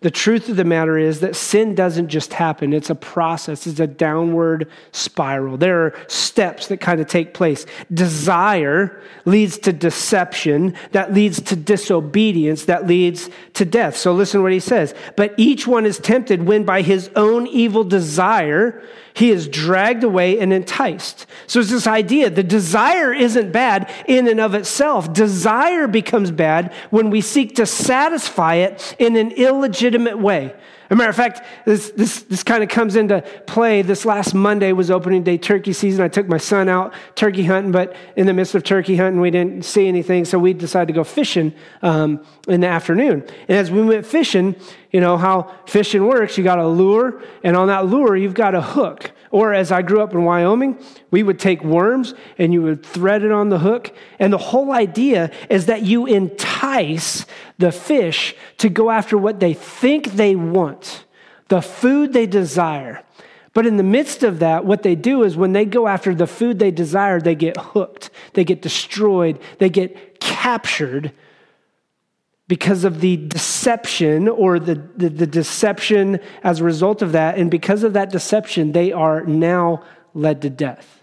The 0.00 0.10
truth 0.10 0.48
of 0.48 0.56
the 0.56 0.64
matter 0.64 0.96
is 0.96 1.20
that 1.20 1.36
sin 1.36 1.74
doesn't 1.74 2.08
just 2.08 2.32
happen. 2.32 2.72
It's 2.72 2.88
a 2.88 2.94
process. 2.94 3.66
It's 3.66 3.80
a 3.80 3.86
downward 3.86 4.70
spiral. 4.92 5.58
There 5.58 5.84
are 5.84 5.94
steps 6.06 6.68
that 6.68 6.80
kind 6.80 7.02
of 7.02 7.06
take 7.06 7.34
place. 7.34 7.66
Desire 7.92 9.02
leads 9.26 9.58
to 9.58 9.74
deception, 9.74 10.74
that 10.92 11.12
leads 11.12 11.42
to 11.42 11.56
disobedience, 11.56 12.64
that 12.64 12.86
leads 12.86 13.28
to 13.54 13.66
death. 13.66 13.94
So 13.94 14.14
listen 14.14 14.38
to 14.38 14.42
what 14.42 14.52
he 14.52 14.60
says. 14.60 14.94
But 15.16 15.34
each 15.36 15.66
one 15.66 15.84
is 15.84 15.98
tempted 15.98 16.44
when 16.44 16.64
by 16.64 16.80
his 16.80 17.10
own 17.14 17.46
evil 17.46 17.84
desire 17.84 18.82
he 19.12 19.30
is 19.30 19.48
dragged 19.48 20.04
away 20.04 20.38
and 20.38 20.52
enticed. 20.52 21.26
So 21.46 21.60
it's 21.60 21.70
this 21.70 21.86
idea 21.86 22.30
the 22.30 22.42
desire 22.42 23.12
isn't 23.12 23.52
bad 23.52 23.92
in 24.06 24.28
and 24.28 24.40
of 24.40 24.54
itself. 24.54 25.12
Desire 25.12 25.88
becomes 25.88 26.30
bad 26.30 26.72
when 26.90 27.10
we 27.10 27.20
seek 27.20 27.56
to 27.56 27.66
satisfy 27.66 28.54
it 28.54 28.94
in 28.98 29.16
an 29.16 29.32
illegitimate 29.32 29.89
way. 29.96 30.54
As 30.90 30.90
a 30.90 30.96
matter 30.96 31.10
of 31.10 31.16
fact, 31.16 31.42
this, 31.64 31.90
this, 31.90 32.22
this 32.22 32.42
kind 32.42 32.62
of 32.62 32.68
comes 32.68 32.96
into 32.96 33.22
play. 33.46 33.82
This 33.82 34.04
last 34.04 34.34
Monday 34.34 34.72
was 34.72 34.90
opening 34.90 35.22
day 35.22 35.38
turkey 35.38 35.72
season. 35.72 36.02
I 36.02 36.08
took 36.08 36.28
my 36.28 36.36
son 36.36 36.68
out 36.68 36.92
turkey 37.14 37.44
hunting, 37.44 37.70
but 37.70 37.94
in 38.16 38.26
the 38.26 38.32
midst 38.32 38.54
of 38.54 38.64
turkey 38.64 38.96
hunting, 38.96 39.20
we 39.20 39.30
didn't 39.30 39.64
see 39.64 39.86
anything, 39.86 40.24
so 40.24 40.38
we 40.38 40.52
decided 40.52 40.86
to 40.88 40.92
go 40.92 41.04
fishing 41.04 41.54
um, 41.82 42.24
in 42.48 42.60
the 42.60 42.66
afternoon. 42.66 43.24
And 43.48 43.58
as 43.58 43.70
we 43.70 43.82
went 43.82 44.04
fishing, 44.04 44.56
you 44.90 45.00
know 45.00 45.16
how 45.16 45.54
fishing 45.66 46.06
works. 46.06 46.36
You 46.36 46.44
got 46.44 46.58
a 46.58 46.66
lure, 46.66 47.22
and 47.44 47.56
on 47.56 47.68
that 47.68 47.86
lure, 47.86 48.16
you've 48.16 48.34
got 48.34 48.54
a 48.54 48.60
hook. 48.60 49.12
Or 49.30 49.54
as 49.54 49.70
I 49.70 49.82
grew 49.82 50.00
up 50.00 50.12
in 50.12 50.24
Wyoming, 50.24 50.78
we 51.10 51.22
would 51.22 51.38
take 51.38 51.62
worms 51.62 52.14
and 52.36 52.52
you 52.52 52.62
would 52.62 52.84
thread 52.84 53.22
it 53.22 53.30
on 53.30 53.48
the 53.48 53.60
hook. 53.60 53.94
And 54.18 54.32
the 54.32 54.38
whole 54.38 54.72
idea 54.72 55.30
is 55.48 55.66
that 55.66 55.82
you 55.82 56.06
entice 56.06 57.26
the 57.58 57.70
fish 57.70 58.34
to 58.58 58.68
go 58.68 58.90
after 58.90 59.16
what 59.16 59.38
they 59.38 59.54
think 59.54 60.12
they 60.12 60.34
want, 60.34 61.04
the 61.48 61.62
food 61.62 62.12
they 62.12 62.26
desire. 62.26 63.04
But 63.52 63.66
in 63.66 63.76
the 63.76 63.82
midst 63.84 64.24
of 64.24 64.40
that, 64.40 64.64
what 64.64 64.82
they 64.82 64.96
do 64.96 65.22
is 65.22 65.36
when 65.36 65.52
they 65.52 65.64
go 65.64 65.86
after 65.86 66.14
the 66.14 66.26
food 66.26 66.58
they 66.58 66.70
desire, 66.70 67.20
they 67.20 67.34
get 67.34 67.56
hooked, 67.56 68.10
they 68.34 68.44
get 68.44 68.62
destroyed, 68.62 69.40
they 69.58 69.68
get 69.68 70.20
captured 70.20 71.12
because 72.50 72.82
of 72.82 73.00
the 73.00 73.16
deception 73.16 74.26
or 74.26 74.58
the, 74.58 74.74
the, 74.96 75.08
the, 75.08 75.26
deception 75.26 76.18
as 76.42 76.58
a 76.58 76.64
result 76.64 77.00
of 77.00 77.12
that. 77.12 77.38
And 77.38 77.48
because 77.48 77.84
of 77.84 77.92
that 77.92 78.10
deception, 78.10 78.72
they 78.72 78.90
are 78.90 79.24
now 79.24 79.84
led 80.14 80.42
to 80.42 80.50
death. 80.50 81.00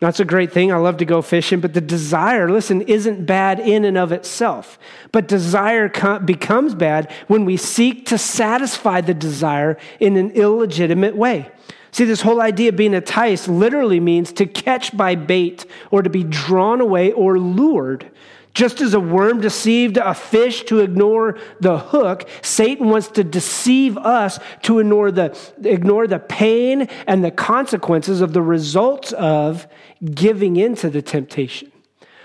That's 0.00 0.18
a 0.18 0.24
great 0.24 0.50
thing. 0.50 0.72
I 0.72 0.78
love 0.78 0.96
to 0.96 1.04
go 1.04 1.22
fishing, 1.22 1.60
but 1.60 1.72
the 1.72 1.80
desire, 1.80 2.50
listen, 2.50 2.82
isn't 2.82 3.26
bad 3.26 3.60
in 3.60 3.84
and 3.84 3.96
of 3.96 4.10
itself. 4.10 4.76
But 5.12 5.28
desire 5.28 5.88
becomes 6.18 6.74
bad 6.74 7.08
when 7.28 7.44
we 7.44 7.56
seek 7.56 8.06
to 8.06 8.18
satisfy 8.18 9.02
the 9.02 9.14
desire 9.14 9.78
in 10.00 10.16
an 10.16 10.32
illegitimate 10.32 11.16
way. 11.16 11.48
See, 11.92 12.04
this 12.06 12.22
whole 12.22 12.40
idea 12.40 12.70
of 12.70 12.76
being 12.76 12.94
enticed 12.94 13.46
literally 13.46 14.00
means 14.00 14.32
to 14.32 14.46
catch 14.46 14.96
by 14.96 15.14
bait 15.14 15.64
or 15.92 16.02
to 16.02 16.10
be 16.10 16.24
drawn 16.24 16.80
away 16.80 17.12
or 17.12 17.38
lured. 17.38 18.10
Just 18.54 18.82
as 18.82 18.92
a 18.92 19.00
worm 19.00 19.40
deceived 19.40 19.96
a 19.96 20.12
fish 20.14 20.64
to 20.64 20.80
ignore 20.80 21.38
the 21.60 21.78
hook, 21.78 22.28
Satan 22.42 22.88
wants 22.90 23.08
to 23.08 23.24
deceive 23.24 23.96
us 23.96 24.38
to 24.62 24.78
ignore 24.78 25.10
the, 25.10 25.36
ignore 25.62 26.06
the 26.06 26.18
pain 26.18 26.82
and 27.06 27.24
the 27.24 27.30
consequences 27.30 28.20
of 28.20 28.34
the 28.34 28.42
results 28.42 29.12
of 29.12 29.66
giving 30.04 30.56
into 30.56 30.90
the 30.90 31.00
temptation, 31.00 31.72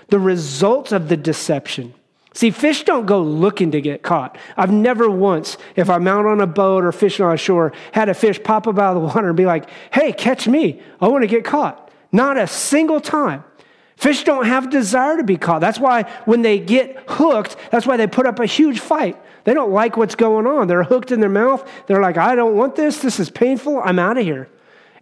the 0.08 0.18
results 0.18 0.92
of 0.92 1.08
the 1.08 1.16
deception. 1.16 1.94
See, 2.34 2.50
fish 2.50 2.84
don't 2.84 3.06
go 3.06 3.22
looking 3.22 3.70
to 3.70 3.80
get 3.80 4.02
caught. 4.02 4.36
I've 4.56 4.70
never 4.70 5.10
once, 5.10 5.56
if 5.76 5.88
I'm 5.88 6.06
out 6.06 6.26
on 6.26 6.40
a 6.40 6.46
boat 6.46 6.84
or 6.84 6.92
fishing 6.92 7.24
on 7.24 7.34
a 7.34 7.38
shore, 7.38 7.72
had 7.92 8.10
a 8.10 8.14
fish 8.14 8.40
pop 8.42 8.68
up 8.68 8.78
out 8.78 8.96
of 8.96 9.02
the 9.02 9.08
water 9.08 9.28
and 9.28 9.36
be 9.36 9.46
like, 9.46 9.68
hey, 9.92 10.12
catch 10.12 10.46
me. 10.46 10.82
I 11.00 11.08
want 11.08 11.22
to 11.22 11.26
get 11.26 11.44
caught. 11.44 11.90
Not 12.12 12.36
a 12.36 12.46
single 12.46 13.00
time. 13.00 13.44
Fish 13.98 14.22
don't 14.22 14.46
have 14.46 14.70
desire 14.70 15.16
to 15.16 15.24
be 15.24 15.36
caught. 15.36 15.60
That's 15.60 15.80
why 15.80 16.04
when 16.24 16.42
they 16.42 16.60
get 16.60 17.02
hooked, 17.08 17.56
that's 17.72 17.84
why 17.84 17.96
they 17.96 18.06
put 18.06 18.26
up 18.26 18.38
a 18.38 18.46
huge 18.46 18.78
fight. 18.78 19.20
They 19.42 19.54
don't 19.54 19.72
like 19.72 19.96
what's 19.96 20.14
going 20.14 20.46
on. 20.46 20.68
They're 20.68 20.84
hooked 20.84 21.10
in 21.10 21.18
their 21.18 21.28
mouth. 21.28 21.68
They're 21.88 22.00
like, 22.00 22.16
I 22.16 22.36
don't 22.36 22.54
want 22.54 22.76
this. 22.76 23.00
This 23.00 23.18
is 23.18 23.28
painful. 23.28 23.80
I'm 23.84 23.98
out 23.98 24.16
of 24.16 24.22
here. 24.24 24.48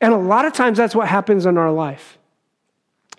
And 0.00 0.14
a 0.14 0.16
lot 0.16 0.46
of 0.46 0.54
times 0.54 0.78
that's 0.78 0.94
what 0.94 1.08
happens 1.08 1.44
in 1.44 1.58
our 1.58 1.70
life. 1.70 2.15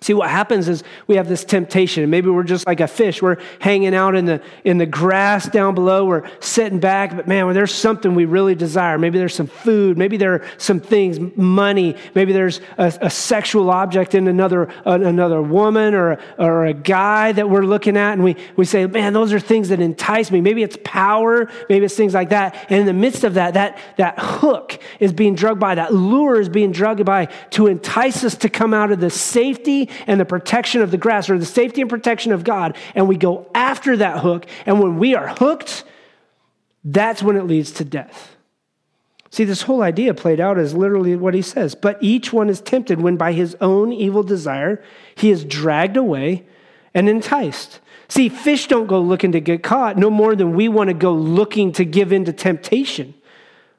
See, 0.00 0.14
what 0.14 0.30
happens 0.30 0.68
is 0.68 0.84
we 1.08 1.16
have 1.16 1.28
this 1.28 1.44
temptation, 1.44 2.08
maybe 2.08 2.30
we're 2.30 2.44
just 2.44 2.68
like 2.68 2.78
a 2.78 2.86
fish. 2.86 3.20
We're 3.20 3.38
hanging 3.58 3.96
out 3.96 4.14
in 4.14 4.26
the, 4.26 4.40
in 4.62 4.78
the 4.78 4.86
grass 4.86 5.48
down 5.48 5.74
below. 5.74 6.04
We're 6.04 6.30
sitting 6.38 6.78
back, 6.78 7.16
but 7.16 7.26
man, 7.26 7.52
there's 7.52 7.74
something 7.74 8.14
we 8.14 8.24
really 8.24 8.54
desire. 8.54 8.96
Maybe 8.96 9.18
there's 9.18 9.34
some 9.34 9.48
food. 9.48 9.98
Maybe 9.98 10.16
there 10.16 10.34
are 10.34 10.46
some 10.56 10.78
things, 10.78 11.18
money. 11.36 11.96
Maybe 12.14 12.32
there's 12.32 12.60
a, 12.78 12.96
a 13.00 13.10
sexual 13.10 13.70
object 13.70 14.14
in 14.14 14.28
another, 14.28 14.72
another 14.84 15.42
woman 15.42 15.94
or, 15.94 16.20
or 16.38 16.66
a 16.66 16.74
guy 16.74 17.32
that 17.32 17.50
we're 17.50 17.64
looking 17.64 17.96
at, 17.96 18.12
and 18.12 18.22
we, 18.22 18.36
we 18.54 18.64
say, 18.64 18.86
man, 18.86 19.12
those 19.12 19.32
are 19.32 19.40
things 19.40 19.70
that 19.70 19.80
entice 19.80 20.30
me. 20.30 20.40
Maybe 20.40 20.62
it's 20.62 20.78
power. 20.84 21.50
Maybe 21.68 21.86
it's 21.86 21.96
things 21.96 22.14
like 22.14 22.28
that. 22.28 22.54
And 22.70 22.80
in 22.80 22.86
the 22.86 22.92
midst 22.92 23.24
of 23.24 23.34
that, 23.34 23.54
that, 23.54 23.78
that 23.96 24.14
hook 24.16 24.78
is 25.00 25.12
being 25.12 25.34
drugged 25.34 25.58
by, 25.58 25.74
that 25.74 25.92
lure 25.92 26.40
is 26.40 26.48
being 26.48 26.70
drugged 26.70 27.04
by 27.04 27.24
to 27.50 27.66
entice 27.66 28.22
us 28.22 28.36
to 28.36 28.48
come 28.48 28.72
out 28.72 28.92
of 28.92 29.00
the 29.00 29.10
safety 29.10 29.87
and 30.06 30.20
the 30.20 30.24
protection 30.24 30.82
of 30.82 30.90
the 30.90 30.98
grass 30.98 31.30
or 31.30 31.38
the 31.38 31.46
safety 31.46 31.80
and 31.80 31.90
protection 31.90 32.32
of 32.32 32.44
God, 32.44 32.76
and 32.94 33.08
we 33.08 33.16
go 33.16 33.50
after 33.54 33.96
that 33.96 34.20
hook. 34.20 34.46
And 34.66 34.80
when 34.80 34.98
we 34.98 35.14
are 35.14 35.28
hooked, 35.28 35.84
that's 36.84 37.22
when 37.22 37.36
it 37.36 37.46
leads 37.46 37.72
to 37.72 37.84
death. 37.84 38.36
See, 39.30 39.44
this 39.44 39.62
whole 39.62 39.82
idea 39.82 40.14
played 40.14 40.40
out 40.40 40.58
is 40.58 40.74
literally 40.74 41.14
what 41.14 41.34
he 41.34 41.42
says. 41.42 41.74
But 41.74 41.98
each 42.00 42.32
one 42.32 42.48
is 42.48 42.60
tempted 42.60 43.00
when 43.00 43.16
by 43.16 43.32
his 43.32 43.56
own 43.60 43.92
evil 43.92 44.22
desire 44.22 44.82
he 45.14 45.30
is 45.30 45.44
dragged 45.44 45.96
away 45.96 46.46
and 46.94 47.08
enticed. 47.08 47.80
See, 48.08 48.30
fish 48.30 48.68
don't 48.68 48.86
go 48.86 49.00
looking 49.00 49.32
to 49.32 49.40
get 49.40 49.62
caught 49.62 49.98
no 49.98 50.08
more 50.08 50.34
than 50.34 50.54
we 50.54 50.68
want 50.68 50.88
to 50.88 50.94
go 50.94 51.12
looking 51.12 51.72
to 51.72 51.84
give 51.84 52.10
in 52.10 52.24
to 52.24 52.32
temptation. 52.32 53.12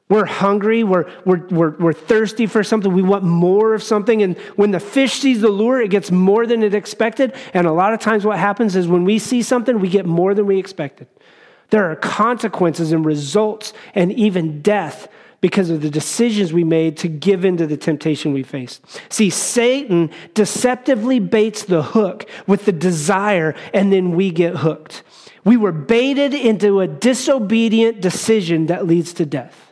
We're 0.10 0.26
hungry, 0.26 0.84
we're, 0.84 1.08
we're, 1.24 1.45
we're, 1.50 1.69
we're 1.78 1.93
thirsty 1.93 2.48
for 2.48 2.63
something, 2.63 2.91
we 2.91 3.04
want 3.04 3.24
more 3.24 3.76
of 3.76 3.84
something. 3.84 4.24
And 4.24 4.36
when 4.56 4.72
the 4.72 4.80
fish 4.80 5.13
sees 5.13 5.41
the 5.41 5.50
lure, 5.50 5.80
it 5.82 5.91
gets 5.91 6.10
more 6.10 6.48
than 6.48 6.63
it 6.63 6.74
expected. 6.74 7.36
And 7.54 7.67
a 7.67 7.72
lot 7.72 7.93
of 7.93 8.00
times, 8.00 8.26
what 8.26 8.39
happens 8.39 8.76
is 8.76 8.88
when 8.88 9.04
we 9.04 9.19
see 9.19 9.43
something, 9.43 9.80
we 9.80 9.88
get 9.88 10.08
more 10.08 10.34
than 10.34 10.48
we 10.48 10.58
expected. 10.58 11.08
There 11.69 11.91
are 11.91 11.95
consequences 11.95 12.91
and 12.91 13.06
results 13.06 13.72
and 13.93 14.12
even 14.13 14.63
death 14.63 15.08
because 15.41 15.69
of 15.69 15.82
the 15.82 15.91
decisions 15.91 16.52
we 16.52 16.63
made 16.63 16.98
to 16.98 17.08
give 17.08 17.45
into 17.45 17.67
the 17.67 17.78
temptation 17.78 18.34
we 18.34 18.41
faced. 18.41 18.82
See, 19.10 19.30
Satan 19.30 20.10
deceptively 20.34 21.19
baits 21.19 21.63
the 21.63 21.84
hook 21.84 22.28
with 22.48 22.65
the 22.65 22.72
desire, 22.72 23.54
and 23.76 23.93
then 23.93 24.15
we 24.15 24.32
get 24.32 24.58
hooked. 24.58 25.04
We 25.45 25.56
were 25.56 25.72
baited 25.72 26.34
into 26.34 26.82
a 26.82 26.88
disobedient 26.88 28.02
decision 28.02 28.65
that 28.65 28.88
leads 28.88 29.13
to 29.13 29.26
death. 29.26 29.68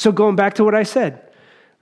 So, 0.00 0.12
going 0.12 0.34
back 0.34 0.54
to 0.54 0.64
what 0.64 0.74
I 0.74 0.84
said 0.84 1.20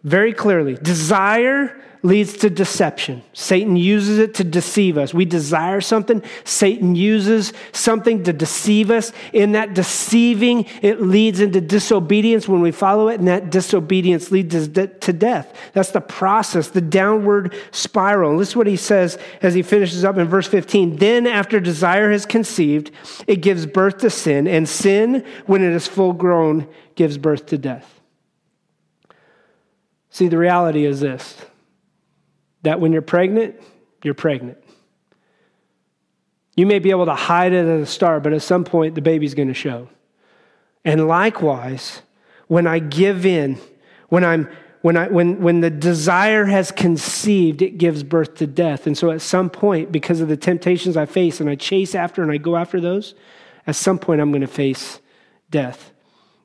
very 0.02 0.33
clearly, 0.33 0.74
desire 0.74 1.81
leads 2.02 2.37
to 2.38 2.50
deception. 2.50 3.22
Satan 3.33 3.76
uses 3.76 4.18
it 4.18 4.35
to 4.35 4.44
deceive 4.44 4.98
us. 4.98 5.14
We 5.14 5.24
desire 5.24 5.81
something, 5.81 6.24
Satan 6.42 6.96
uses 6.96 7.52
something 7.70 8.24
to 8.24 8.33
deceive 8.33 8.90
us. 8.90 9.12
In 9.33 9.52
that 9.52 9.72
deceiving, 9.74 10.66
it 10.83 11.00
leads 11.00 11.38
into 11.38 11.61
disobedience 11.61 12.48
when 12.48 12.61
we 12.61 12.72
follow 12.72 13.07
it, 13.07 13.20
and 13.20 13.28
that 13.28 13.52
disobedience 13.52 14.33
leads 14.33 14.66
to 14.66 15.12
death. 15.12 15.57
That's 15.72 15.92
the 15.92 16.00
process, 16.00 16.70
the 16.70 16.81
downward 16.81 17.54
spiral. 17.70 18.33
And 18.33 18.40
this 18.40 18.48
is 18.48 18.57
what 18.57 18.66
he 18.66 18.74
says 18.74 19.16
as 19.42 19.54
he 19.54 19.62
finishes 19.62 20.04
up 20.04 20.16
in 20.16 20.26
verse 20.26 20.48
15. 20.48 20.96
Then, 20.96 21.28
after 21.28 21.61
desire 21.61 22.11
has 22.11 22.26
conceived, 22.26 22.90
it 23.28 23.42
gives 23.42 23.64
birth 23.64 23.98
to 23.98 24.11
sin, 24.11 24.48
and 24.48 24.68
sin, 24.68 25.24
when 25.46 25.62
it 25.62 25.72
is 25.72 25.87
full 25.87 26.14
grown, 26.14 26.66
gives 26.96 27.16
birth 27.16 27.46
to 27.46 27.57
death. 27.57 27.98
See, 30.11 30.29
the 30.29 30.38
reality 30.38 30.85
is 30.85 31.01
this 31.01 31.37
that 32.62 32.81
when 32.81 32.92
you're 32.92 33.03
pregnant, 33.03 33.55
you're 34.03 34.14
pregnant. 34.14 34.59
You 36.57 36.66
may 36.66 36.81
be 36.81 36.90
able 36.90 37.07
to 37.07 37.14
hide 37.14 37.53
it 37.53 37.66
at 37.66 37.79
the 37.79 37.87
start, 37.87 38.25
but 38.25 38.33
at 38.33 38.42
some 38.42 38.64
point, 38.64 38.97
the 38.97 39.01
baby's 39.01 39.35
going 39.35 39.49
to 39.49 39.55
show. 39.55 39.88
And 40.85 41.07
likewise, 41.07 42.03
when 42.49 42.66
I 42.66 42.81
give 42.81 43.25
in, 43.25 43.59
when 44.09 44.25
I'm 44.25 44.49
when, 44.81 44.97
I, 44.97 45.09
when, 45.09 45.40
when 45.40 45.61
the 45.61 45.71
desire 45.71 46.44
has 46.44 46.71
conceived, 46.71 47.62
it 47.62 47.79
gives 47.79 48.03
birth 48.03 48.37
to 48.37 48.47
death. 48.47 48.87
And 48.87 48.97
so 48.97 49.11
at 49.11 49.21
some 49.21 49.51
point, 49.51 49.90
because 49.90 50.21
of 50.21 50.29
the 50.29 50.37
temptations 50.37 50.97
I 50.97 51.05
face 51.05 51.40
and 51.40 51.51
I 51.51 51.57
chase 51.57 51.94
after 51.94 52.23
and 52.23 52.31
I 52.31 52.37
go 52.37 52.57
after 52.57 52.81
those, 52.81 53.14
at 53.66 53.75
some 53.77 53.99
point 53.99 54.21
I'm 54.21 54.31
going 54.31 54.40
to 54.40 54.47
face 54.47 55.01
death. 55.51 55.90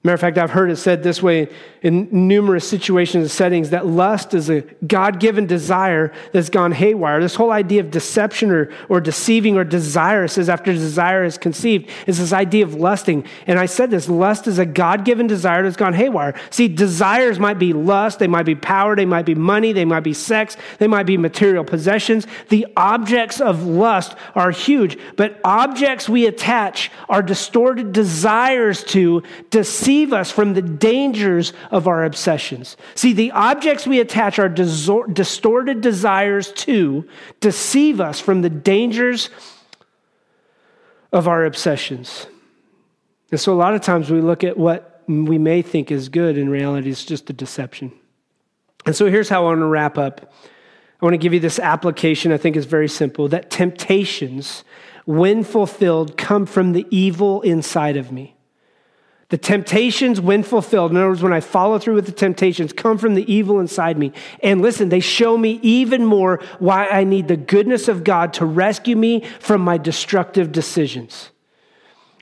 Matter 0.06 0.16
of 0.16 0.20
fact, 0.20 0.38
I've 0.38 0.52
heard 0.52 0.70
it 0.70 0.76
said 0.76 1.02
this 1.02 1.24
way 1.24 1.48
in 1.82 2.10
numerous 2.12 2.68
situations 2.68 3.22
and 3.22 3.32
settings 3.32 3.70
that 3.70 3.86
lust 3.86 4.34
is 4.34 4.50
a 4.50 4.60
God 4.86 5.22
given 5.22 5.48
desire 5.48 6.12
that's 6.34 6.50
gone 6.50 6.74
haywire. 6.74 7.22
This 7.22 7.36
whole 7.36 7.52
idea 7.52 7.80
of 7.80 7.90
deception 7.90 8.52
or, 8.52 8.70
or 8.90 9.00
deceiving 9.00 9.56
or 9.56 9.64
desire 9.64 10.28
says 10.28 10.50
after 10.50 10.74
desire 10.74 11.24
is 11.24 11.38
conceived 11.38 11.90
is 12.06 12.18
this 12.20 12.34
idea 12.34 12.66
of 12.66 12.74
lusting. 12.74 13.26
And 13.48 13.58
I 13.58 13.66
said 13.66 13.92
this 13.92 14.10
lust 14.10 14.46
is 14.46 14.60
a 14.60 14.66
God 14.66 15.06
given 15.06 15.26
desire 15.26 15.64
that's 15.64 15.78
gone 15.78 15.94
haywire. 15.94 16.36
See, 16.50 16.68
desires 16.68 17.40
might 17.40 17.60
be 17.60 17.72
lust, 17.72 18.20
they 18.20 18.28
might 18.28 18.46
be 18.46 18.56
power, 18.56 18.98
they 18.98 19.06
might 19.06 19.26
be 19.26 19.36
money, 19.36 19.72
they 19.72 19.86
might 19.86 20.04
be 20.04 20.14
sex, 20.14 20.58
they 20.80 20.88
might 20.88 21.06
be 21.06 21.18
material 21.18 21.64
possessions. 21.64 22.28
The 22.50 22.68
objects 22.76 23.40
of 23.40 23.64
lust 23.64 24.18
are 24.36 24.52
huge, 24.52 24.98
but 25.16 25.40
objects 25.46 26.10
we 26.10 26.28
attach 26.28 26.92
our 27.08 27.22
distorted 27.22 27.94
desires 27.94 28.84
to 28.86 29.24
deceive 29.50 29.93
deceive 29.94 30.12
us 30.12 30.32
from 30.32 30.56
the 30.56 30.62
dangers 30.62 31.54
of 31.70 31.88
our 31.88 32.04
obsessions. 32.04 32.78
See, 32.96 33.14
the 33.14 33.30
objects 33.32 33.86
we 33.86 34.00
attach 34.00 34.40
our 34.40 34.50
distorted 34.50 35.82
desires 35.82 36.52
to 36.54 37.08
deceive 37.40 38.02
us 38.02 38.20
from 38.20 38.42
the 38.42 38.50
dangers 38.50 39.30
of 41.12 41.28
our 41.28 41.46
obsessions. 41.46 42.26
And 43.30 43.40
so, 43.40 43.54
a 43.54 43.56
lot 43.56 43.76
of 43.76 43.82
times 43.82 44.10
we 44.10 44.20
look 44.20 44.44
at 44.44 44.58
what 44.58 45.04
we 45.08 45.38
may 45.38 45.62
think 45.62 45.92
is 45.92 46.10
good, 46.10 46.40
in 46.40 46.50
reality, 46.50 46.90
it's 46.90 47.06
just 47.06 47.30
a 47.30 47.34
deception. 47.34 47.92
And 48.88 48.96
so, 48.96 49.12
here's 49.12 49.30
how 49.30 49.44
I 49.44 49.50
want 49.50 49.60
to 49.60 49.68
wrap 49.68 50.00
up. 50.00 50.34
I 51.02 51.06
want 51.06 51.14
to 51.14 51.20
give 51.20 51.34
you 51.34 51.40
this 51.40 51.60
application, 51.60 52.32
I 52.32 52.38
think 52.38 52.56
is 52.56 52.66
very 52.66 52.90
simple 52.90 53.28
that 53.28 53.52
temptations, 53.52 54.64
when 55.06 55.44
fulfilled, 55.44 56.18
come 56.18 56.48
from 56.48 56.72
the 56.72 56.88
evil 56.90 57.42
inside 57.42 57.96
of 57.96 58.12
me. 58.12 58.36
The 59.34 59.40
temptations, 59.40 60.22
when 60.22 60.44
fulfilled, 60.44 60.92
in 60.92 60.98
other 60.98 61.10
words, 61.10 61.24
when 61.24 61.34
I 61.34 61.40
follow 61.40 61.80
through 61.80 61.96
with 61.96 62.06
the 62.06 62.12
temptations, 62.12 62.72
come 62.72 63.00
from 63.00 63.16
the 63.16 63.34
evil 63.34 63.60
inside 63.60 63.98
me. 63.98 64.14
And 64.44 64.62
listen, 64.62 64.90
they 64.90 65.00
show 65.00 65.40
me 65.40 65.60
even 65.64 66.06
more 66.06 66.40
why 66.60 66.86
I 66.86 67.04
need 67.04 67.28
the 67.28 67.36
goodness 67.36 67.88
of 67.88 68.04
God 68.04 68.34
to 68.34 68.46
rescue 68.46 68.96
me 68.96 69.22
from 69.40 69.62
my 69.62 69.80
destructive 69.80 70.52
decisions. 70.52 71.32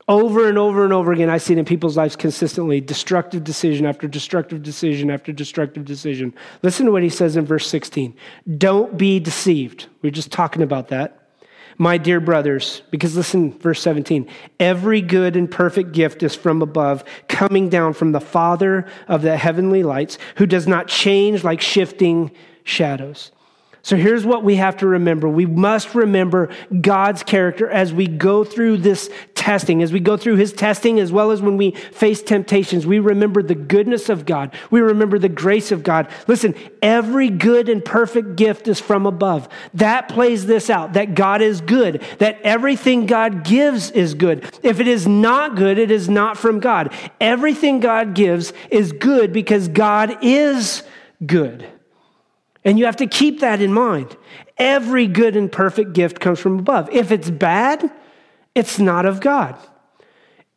Over 0.08 0.48
and 0.48 0.58
over 0.58 0.86
and 0.86 0.94
over 0.94 1.12
again, 1.12 1.30
I 1.30 1.38
see 1.38 1.52
it 1.52 1.60
in 1.60 1.66
people's 1.66 1.98
lives 1.98 2.16
consistently 2.16 2.80
destructive 2.80 3.44
decision 3.44 3.86
after 3.86 4.08
destructive 4.08 4.64
decision 4.64 5.12
after 5.12 5.34
destructive 5.34 5.84
decision. 5.84 6.34
Listen 6.64 6.86
to 6.86 6.94
what 6.94 7.04
he 7.04 7.10
says 7.10 7.36
in 7.36 7.46
verse 7.46 7.68
16. 7.68 8.16
Don't 8.58 8.98
be 8.98 9.20
deceived. 9.20 9.88
We 10.02 10.08
we're 10.08 10.12
just 10.12 10.32
talking 10.32 10.62
about 10.62 10.88
that 10.88 11.21
my 11.82 11.98
dear 11.98 12.20
brothers, 12.20 12.84
because 12.92 13.16
listen, 13.16 13.58
verse 13.58 13.82
17, 13.82 14.30
every 14.60 15.02
good 15.02 15.36
and 15.36 15.50
perfect 15.50 15.94
gift 15.94 16.22
is 16.22 16.36
from 16.36 16.62
above, 16.62 17.04
coming 17.28 17.70
down 17.70 17.92
from 17.92 18.12
the 18.12 18.20
Father 18.20 18.86
of 19.08 19.24
the 19.24 19.36
heavenly 19.36 19.82
lights, 19.82 20.20
who 20.36 20.46
does 20.46 20.68
not 20.68 20.88
change 20.88 21.44
like 21.44 21.60
shifting 21.60 22.30
shadows. 22.64 23.32
So 23.84 23.96
here's 23.96 24.26
what 24.26 24.44
we 24.44 24.58
have 24.58 24.78
to 24.78 24.88
remember. 24.88 25.28
We 25.28 25.48
must 25.48 25.96
remember 25.96 26.50
God's 26.82 27.24
character 27.24 27.68
as 27.68 27.92
we 27.92 28.08
go 28.08 28.44
through 28.44 28.78
this 28.78 29.10
testing, 29.34 29.82
as 29.82 29.92
we 29.92 30.00
go 30.00 30.18
through 30.18 30.36
his 30.36 30.54
testing, 30.54 31.00
as 31.00 31.12
well 31.12 31.32
as 31.32 31.42
when 31.42 31.58
we 31.58 31.72
face 31.72 32.22
temptations. 32.22 32.86
We 32.86 33.00
remember 33.00 33.42
the 33.42 33.56
goodness 33.56 34.08
of 34.08 34.28
God. 34.28 34.54
We 34.70 34.82
remember 34.82 35.18
the 35.18 35.30
grace 35.30 35.72
of 35.72 35.82
God. 35.82 36.10
Listen, 36.28 36.54
every 36.84 37.30
good 37.30 37.70
and 37.70 37.84
perfect 37.84 38.36
gift 38.36 38.68
is 38.68 38.80
from 38.80 39.08
above. 39.08 39.50
That 39.74 40.08
plays 40.08 40.46
this 40.46 40.70
out 40.70 40.94
that 40.94 41.16
God 41.16 41.42
is 41.42 41.60
good, 41.60 42.04
that 42.20 42.40
everything 42.44 43.08
God 43.08 43.44
gives 43.44 43.90
is 43.90 44.14
good. 44.14 44.46
If 44.62 44.80
it 44.80 44.88
is 44.88 45.08
not 45.08 45.56
good, 45.56 45.80
it 45.80 45.90
is 45.90 46.08
not 46.08 46.38
from 46.38 46.60
God. 46.60 46.94
Everything 47.20 47.80
God 47.80 48.14
gives 48.14 48.54
is 48.70 48.92
good 48.92 49.34
because 49.34 49.68
God 49.70 50.20
is 50.22 50.84
good. 51.26 51.68
And 52.64 52.78
you 52.78 52.86
have 52.86 52.98
to 52.98 53.08
keep 53.08 53.40
that 53.40 53.62
in 53.62 53.74
mind. 53.74 54.16
Every 54.58 55.08
good 55.08 55.36
and 55.36 55.52
perfect 55.52 55.94
gift 55.94 56.20
comes 56.20 56.40
from 56.40 56.60
above. 56.60 56.90
If 56.92 57.12
it's 57.12 57.30
bad, 57.30 57.92
it's 58.54 58.80
not 58.80 59.06
of 59.06 59.20
God. 59.20 59.58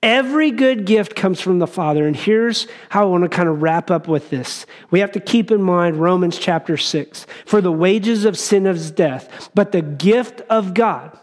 Every 0.03 0.51
good 0.51 0.85
gift 0.85 1.17
comes 1.17 1.41
from 1.41 1.61
the 1.61 1.67
Father. 1.67 2.07
And 2.07 2.15
here's 2.15 2.67
how 2.91 3.05
I 3.05 3.07
want 3.07 3.23
to 3.23 3.31
kind 3.31 3.49
of 3.49 3.63
wrap 3.63 3.91
up 3.91 4.07
with 4.07 4.29
this. 4.29 4.67
We 4.91 5.01
have 5.01 5.13
to 5.13 5.21
keep 5.21 5.51
in 5.51 5.63
mind 5.63 5.97
Romans 5.97 6.39
chapter 6.39 6.77
6. 6.77 7.27
For 7.47 7.63
the 7.63 7.73
wages 7.73 8.27
of 8.27 8.39
sin 8.39 8.67
is 8.67 8.91
death, 8.91 9.49
but 9.55 9.73
the 9.73 9.81
gift 9.81 10.43
of 10.51 10.75
God 10.75 11.19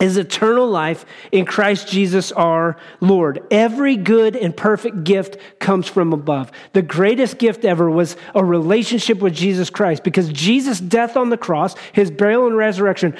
is 0.00 0.16
eternal 0.16 0.66
life 0.66 1.04
in 1.30 1.44
Christ 1.44 1.86
Jesus 1.86 2.32
our 2.32 2.76
Lord. 3.00 3.42
Every 3.50 3.96
good 3.96 4.34
and 4.34 4.56
perfect 4.56 5.04
gift 5.04 5.36
comes 5.58 5.86
from 5.86 6.12
above. 6.12 6.50
The 6.72 6.82
greatest 6.82 7.38
gift 7.38 7.64
ever 7.66 7.90
was 7.90 8.16
a 8.34 8.42
relationship 8.42 9.18
with 9.18 9.34
Jesus 9.34 9.68
Christ 9.68 10.02
because 10.02 10.30
Jesus' 10.30 10.80
death 10.80 11.16
on 11.16 11.28
the 11.28 11.36
cross, 11.36 11.74
his 11.92 12.10
burial 12.10 12.46
and 12.46 12.56
resurrection 12.56 13.14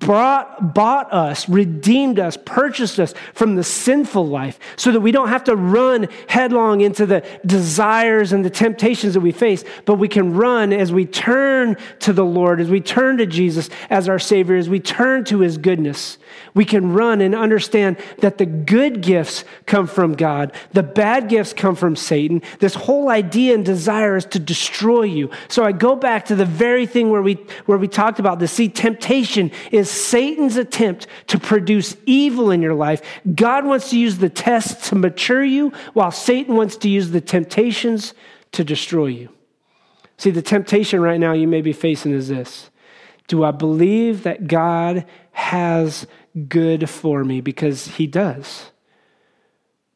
brought, 0.00 0.74
bought 0.74 1.12
us, 1.12 1.48
redeemed 1.48 2.18
us, 2.18 2.36
purchased 2.44 2.98
us 2.98 3.14
from 3.32 3.54
the 3.54 3.64
sinful 3.64 4.26
life 4.26 4.58
so 4.76 4.90
that 4.90 5.00
we 5.00 5.12
don't 5.12 5.28
have 5.28 5.44
to 5.44 5.54
run 5.54 6.08
headlong 6.28 6.80
into 6.80 7.06
the 7.06 7.24
desires 7.46 8.32
and 8.32 8.44
the 8.44 8.50
temptations 8.50 9.14
that 9.14 9.20
we 9.20 9.32
face, 9.32 9.64
but 9.84 9.94
we 9.94 10.08
can 10.08 10.34
run 10.34 10.72
as 10.72 10.92
we 10.92 11.06
turn 11.06 11.76
to 12.00 12.12
the 12.12 12.24
Lord, 12.24 12.60
as 12.60 12.68
we 12.68 12.80
turn 12.80 13.18
to 13.18 13.26
Jesus 13.26 13.70
as 13.88 14.08
our 14.08 14.18
Savior, 14.18 14.56
as 14.56 14.68
we 14.68 14.80
turn 14.80 15.24
to 15.26 15.38
his 15.38 15.58
goodness. 15.58 16.18
We 16.54 16.64
can 16.64 16.92
run 16.92 17.20
and 17.20 17.34
understand 17.34 17.96
that 18.18 18.38
the 18.38 18.46
good 18.46 19.00
gifts 19.00 19.44
come 19.66 19.86
from 19.86 20.14
God, 20.14 20.52
the 20.72 20.82
bad 20.82 21.28
gifts 21.28 21.52
come 21.52 21.74
from 21.74 21.96
Satan. 21.96 22.42
This 22.60 22.74
whole 22.74 23.08
idea 23.08 23.54
and 23.54 23.64
desire 23.64 24.16
is 24.16 24.24
to 24.26 24.38
destroy 24.38 25.02
you. 25.02 25.30
So 25.48 25.64
I 25.64 25.72
go 25.72 25.96
back 25.96 26.26
to 26.26 26.34
the 26.34 26.44
very 26.44 26.86
thing 26.86 27.10
where 27.10 27.22
we, 27.22 27.34
where 27.66 27.78
we 27.78 27.88
talked 27.88 28.18
about 28.18 28.38
this. 28.38 28.52
See, 28.52 28.68
temptation 28.68 29.50
is 29.72 29.90
Satan's 29.90 30.56
attempt 30.56 31.06
to 31.28 31.38
produce 31.38 31.96
evil 32.06 32.50
in 32.50 32.62
your 32.62 32.74
life. 32.74 33.02
God 33.34 33.64
wants 33.64 33.90
to 33.90 33.98
use 33.98 34.18
the 34.18 34.30
test 34.30 34.84
to 34.84 34.94
mature 34.94 35.44
you, 35.44 35.72
while 35.92 36.10
Satan 36.10 36.56
wants 36.56 36.76
to 36.78 36.88
use 36.88 37.10
the 37.10 37.20
temptations 37.20 38.14
to 38.52 38.64
destroy 38.64 39.06
you. 39.06 39.28
See, 40.16 40.30
the 40.30 40.42
temptation 40.42 41.00
right 41.00 41.18
now 41.18 41.32
you 41.32 41.48
may 41.48 41.60
be 41.60 41.72
facing 41.72 42.12
is 42.12 42.28
this 42.28 42.70
Do 43.26 43.44
I 43.44 43.50
believe 43.50 44.22
that 44.22 44.46
God 44.46 45.06
has 45.34 46.06
good 46.48 46.88
for 46.88 47.24
me 47.24 47.40
because 47.40 47.86
he 47.88 48.06
does. 48.06 48.70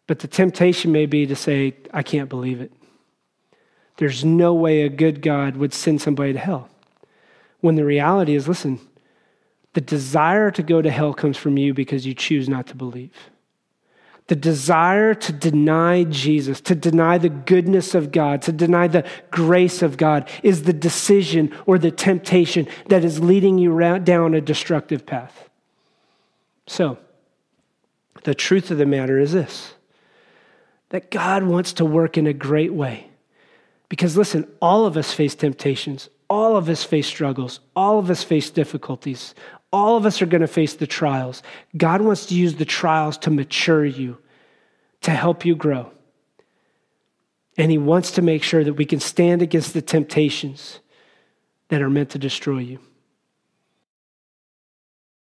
But 0.06 0.18
the 0.18 0.28
temptation 0.28 0.92
may 0.92 1.06
be 1.06 1.26
to 1.26 1.36
say, 1.36 1.76
I 1.92 2.02
can't 2.02 2.28
believe 2.28 2.60
it. 2.60 2.72
There's 3.98 4.24
no 4.24 4.52
way 4.54 4.82
a 4.82 4.88
good 4.88 5.22
God 5.22 5.56
would 5.56 5.72
send 5.72 6.00
somebody 6.00 6.32
to 6.32 6.38
hell. 6.38 6.68
When 7.60 7.76
the 7.76 7.84
reality 7.84 8.34
is, 8.34 8.46
listen, 8.46 8.80
the 9.74 9.80
desire 9.80 10.50
to 10.52 10.62
go 10.62 10.82
to 10.82 10.90
hell 10.90 11.14
comes 11.14 11.36
from 11.36 11.56
you 11.56 11.74
because 11.74 12.06
you 12.06 12.14
choose 12.14 12.48
not 12.48 12.66
to 12.68 12.76
believe. 12.76 13.12
The 14.28 14.36
desire 14.36 15.14
to 15.14 15.32
deny 15.32 16.04
Jesus, 16.04 16.60
to 16.62 16.74
deny 16.74 17.18
the 17.18 17.30
goodness 17.30 17.94
of 17.94 18.12
God, 18.12 18.42
to 18.42 18.52
deny 18.52 18.86
the 18.86 19.08
grace 19.30 19.82
of 19.82 19.96
God 19.96 20.28
is 20.42 20.62
the 20.62 20.72
decision 20.72 21.54
or 21.66 21.78
the 21.78 21.90
temptation 21.90 22.68
that 22.88 23.04
is 23.04 23.20
leading 23.20 23.58
you 23.58 23.98
down 24.00 24.34
a 24.34 24.40
destructive 24.40 25.06
path. 25.06 25.48
So, 26.66 26.98
the 28.24 28.34
truth 28.34 28.70
of 28.70 28.76
the 28.78 28.86
matter 28.86 29.18
is 29.18 29.32
this 29.32 29.74
that 30.90 31.10
God 31.10 31.44
wants 31.44 31.74
to 31.74 31.84
work 31.84 32.16
in 32.16 32.26
a 32.26 32.32
great 32.32 32.72
way. 32.72 33.08
Because 33.88 34.16
listen, 34.16 34.46
all 34.60 34.86
of 34.86 34.96
us 34.96 35.12
face 35.12 35.34
temptations, 35.34 36.08
all 36.28 36.56
of 36.56 36.68
us 36.68 36.84
face 36.84 37.06
struggles, 37.06 37.60
all 37.74 37.98
of 37.98 38.10
us 38.10 38.22
face 38.22 38.50
difficulties, 38.50 39.34
all 39.72 39.96
of 39.96 40.06
us 40.06 40.22
are 40.22 40.26
going 40.26 40.40
to 40.40 40.46
face 40.46 40.74
the 40.74 40.86
trials. 40.86 41.42
God 41.76 42.00
wants 42.00 42.26
to 42.26 42.34
use 42.34 42.54
the 42.54 42.64
trials 42.64 43.18
to 43.18 43.30
mature 43.30 43.84
you, 43.84 44.18
to 45.02 45.10
help 45.10 45.44
you 45.44 45.54
grow. 45.54 45.90
And 47.56 47.70
He 47.70 47.78
wants 47.78 48.12
to 48.12 48.22
make 48.22 48.42
sure 48.42 48.64
that 48.64 48.74
we 48.74 48.84
can 48.84 49.00
stand 49.00 49.42
against 49.42 49.74
the 49.74 49.82
temptations 49.82 50.80
that 51.68 51.82
are 51.82 51.90
meant 51.90 52.10
to 52.10 52.18
destroy 52.18 52.60
you. 52.60 52.78